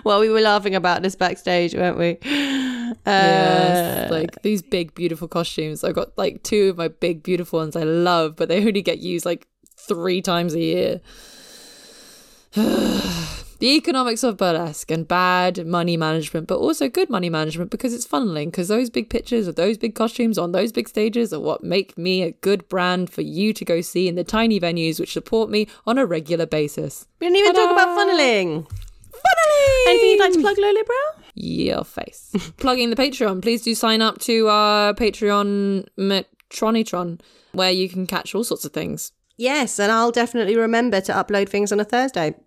[0.05, 2.18] Well, we were laughing about this backstage, weren't we?
[2.22, 5.85] Uh, Yes, like these big beautiful costumes.
[5.85, 8.99] I've got like two of my big beautiful ones I love, but they only get
[8.99, 11.01] used like three times a year.
[13.61, 18.07] The economics of burlesque and bad money management, but also good money management because it's
[18.07, 18.47] funneling.
[18.47, 21.99] Because those big pictures of those big costumes on those big stages are what make
[21.99, 25.51] me a good brand for you to go see in the tiny venues which support
[25.51, 27.07] me on a regular basis.
[27.21, 28.67] We didn't even talk about funneling.
[28.67, 29.89] Funneling!
[29.89, 31.23] Anything you'd like to plug, Lolo Brow?
[31.35, 32.31] Your face.
[32.57, 33.43] Plugging the Patreon.
[33.43, 37.21] Please do sign up to our Patreon Metronitron,
[37.53, 39.13] where you can catch all sorts of things.
[39.41, 42.34] Yes, and I'll definitely remember to upload things on a Thursday.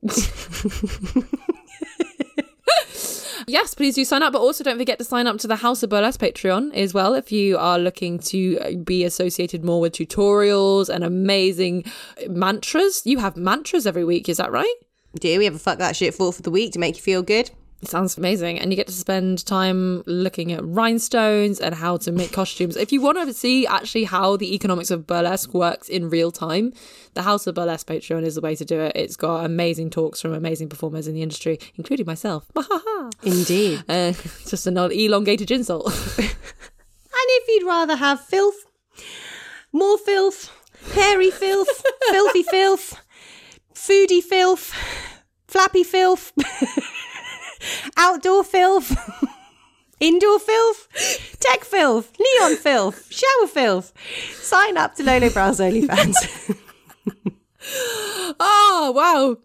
[3.45, 5.83] Yes, please do sign up, but also don't forget to sign up to the House
[5.83, 9.91] of Burlesque Patreon as well if you are looking to uh, be associated more with
[9.91, 11.83] tutorials and amazing
[12.29, 13.01] mantras.
[13.03, 14.73] You have mantras every week, is that right?
[15.19, 17.21] Do we have a fuck that shit for for the week to make you feel
[17.21, 17.51] good?
[17.85, 18.59] Sounds amazing.
[18.59, 22.75] And you get to spend time looking at rhinestones and how to make costumes.
[22.77, 26.73] If you want to see actually how the economics of burlesque works in real time,
[27.13, 28.93] the House of Burlesque Patreon is the way to do it.
[28.95, 32.45] It's got amazing talks from amazing performers in the industry, including myself.
[33.23, 33.83] Indeed.
[33.89, 34.13] uh,
[34.47, 35.93] just an elongated insult.
[37.15, 38.65] And if you'd rather have filth,
[39.71, 40.51] more filth,
[40.93, 41.69] hairy filth,
[42.09, 42.99] filthy filth,
[43.73, 44.73] foodie filth,
[45.47, 46.33] flappy filth,
[47.97, 48.95] outdoor filth,
[49.99, 53.93] indoor filth, tech filth, neon filth, shower filth,
[54.33, 56.57] sign up to Lolo Brow's OnlyFans.
[58.39, 59.37] oh, wow.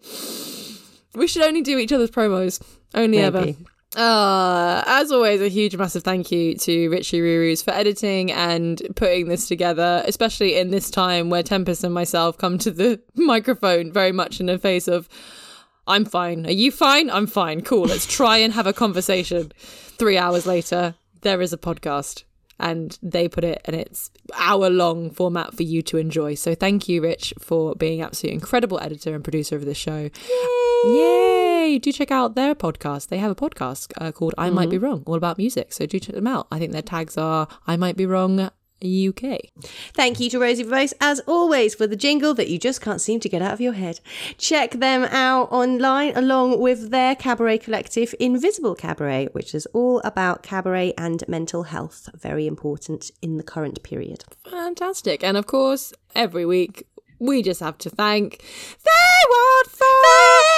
[1.15, 2.61] We should only do each other's promos.
[2.93, 3.41] Only ever.
[3.41, 3.57] Maybe.
[3.95, 9.27] Uh, as always, a huge, massive thank you to Richie Rurus for editing and putting
[9.27, 14.11] this together, especially in this time where Tempest and myself come to the microphone very
[14.11, 15.09] much in the face of,
[15.89, 16.45] I'm fine.
[16.45, 17.09] Are you fine?
[17.09, 17.61] I'm fine.
[17.61, 17.87] Cool.
[17.87, 19.51] Let's try and have a conversation.
[19.57, 22.23] Three hours later, there is a podcast.
[22.61, 26.35] And they put it, and it's hour long format for you to enjoy.
[26.35, 30.09] So thank you, Rich, for being absolutely incredible editor and producer of this show.
[30.83, 31.79] Yay!
[31.81, 33.07] Do check out their podcast.
[33.07, 35.71] They have a podcast uh, called I Might Be Wrong, all about music.
[35.71, 36.47] So do check them out.
[36.51, 38.51] I think their tags are I Might Be Wrong
[38.83, 39.39] UK.
[39.93, 43.19] Thank you to Rosie Voice, as always, for the jingle that you just can't seem
[43.21, 43.99] to get out of your head.
[44.37, 50.43] Check them out online along with their cabaret collective, Invisible Cabaret, which is all about
[50.43, 52.09] cabaret and mental health.
[52.15, 54.23] Very important in the current period.
[54.49, 55.23] Fantastic.
[55.23, 56.87] And of course, every week
[57.19, 58.39] we just have to thank
[58.83, 60.48] They Want Fight!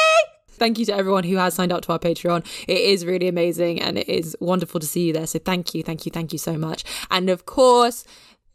[0.62, 2.46] Thank you to everyone who has signed up to our Patreon.
[2.68, 5.26] It is really amazing and it is wonderful to see you there.
[5.26, 6.84] So thank you, thank you, thank you so much.
[7.10, 8.06] And of course,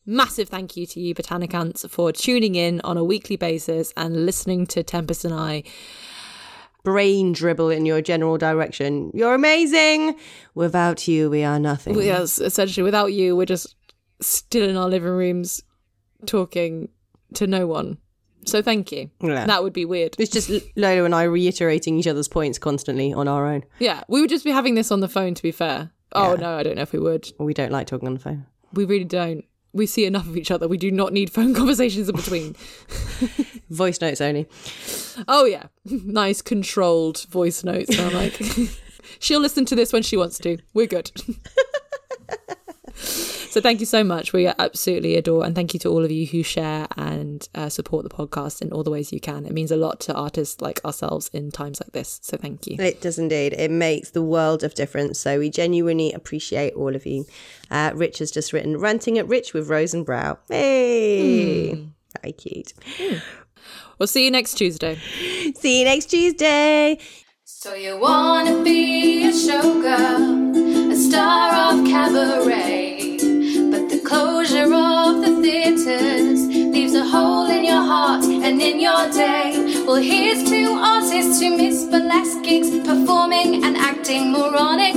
[0.07, 4.69] massive thank you to you, Botanicants, for tuning in on a weekly basis and listening
[4.69, 5.65] to Tempest and I
[6.85, 9.11] Brain dribble in your general direction.
[9.13, 10.17] You're amazing.
[10.55, 12.01] Without you, we are nothing.
[12.01, 13.75] Yes, essentially, without you, we're just
[14.21, 15.61] still in our living rooms
[16.25, 16.89] talking
[17.35, 17.99] to no one.
[18.47, 19.11] So thank you.
[19.21, 19.45] Yeah.
[19.47, 20.15] That would be weird.
[20.19, 23.65] It's just Lolo and I reiterating each other's points constantly on our own.
[23.81, 25.91] Yeah, we would just be having this on the phone, to be fair.
[26.13, 27.29] Oh, no, I don't know if we would.
[27.39, 28.47] We don't like talking on the phone.
[28.73, 29.45] We really don't.
[29.73, 30.69] We see enough of each other.
[30.69, 32.55] We do not need phone conversations in between.
[33.71, 34.47] Voice notes only.
[35.29, 35.65] oh, yeah.
[35.85, 37.99] Nice, controlled voice notes.
[37.99, 38.41] I'm like,
[39.19, 40.59] she'll listen to this when she wants to.
[40.73, 41.11] We're good.
[43.57, 44.35] So thank you so much.
[44.35, 48.03] We absolutely adore, and thank you to all of you who share and uh, support
[48.05, 49.47] the podcast in all the ways you can.
[49.47, 52.21] It means a lot to artists like ourselves in times like this.
[52.23, 52.77] So thank you.
[52.79, 53.55] It does indeed.
[53.55, 55.19] It makes the world of difference.
[55.21, 57.25] So we genuinely appreciate all of you.
[57.71, 60.37] Uh, Rich has just written "Ranting at Rich" with Rose and Brow.
[60.51, 61.89] Hey,
[62.21, 62.75] very cute.
[63.99, 64.97] We'll see you next Tuesday.
[65.55, 66.99] See you next Tuesday.
[67.47, 72.76] So you wanna be a showgirl, a star of cabaret, but the
[74.67, 79.83] closure of the theaters leaves a hole in your heart and in your day.
[79.87, 81.87] Well, here's two artists who miss
[82.43, 84.95] gigs, performing and acting moronic.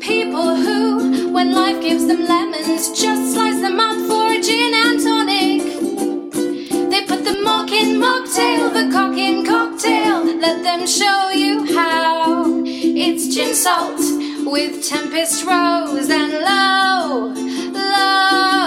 [0.00, 5.00] People who, when life gives them lemons, just slice them up for a gin and
[5.00, 5.62] tonic.
[6.90, 10.24] They put the mock in mocktail, the cock in cocktail.
[10.24, 12.64] Let them show you how.
[12.64, 14.00] It's gin salt
[14.46, 17.32] with tempest rose and low,
[17.72, 18.57] low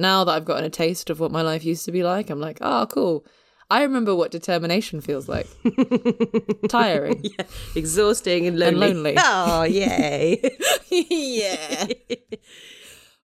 [0.00, 2.40] Now that I've gotten a taste of what my life used to be like, I'm
[2.40, 3.26] like, oh, cool.
[3.70, 5.46] I remember what determination feels like.
[6.68, 7.22] Tiring.
[7.76, 8.94] Exhausting and lonely.
[8.94, 9.14] lonely.
[9.18, 10.40] Oh, yay.
[10.90, 11.86] yeah.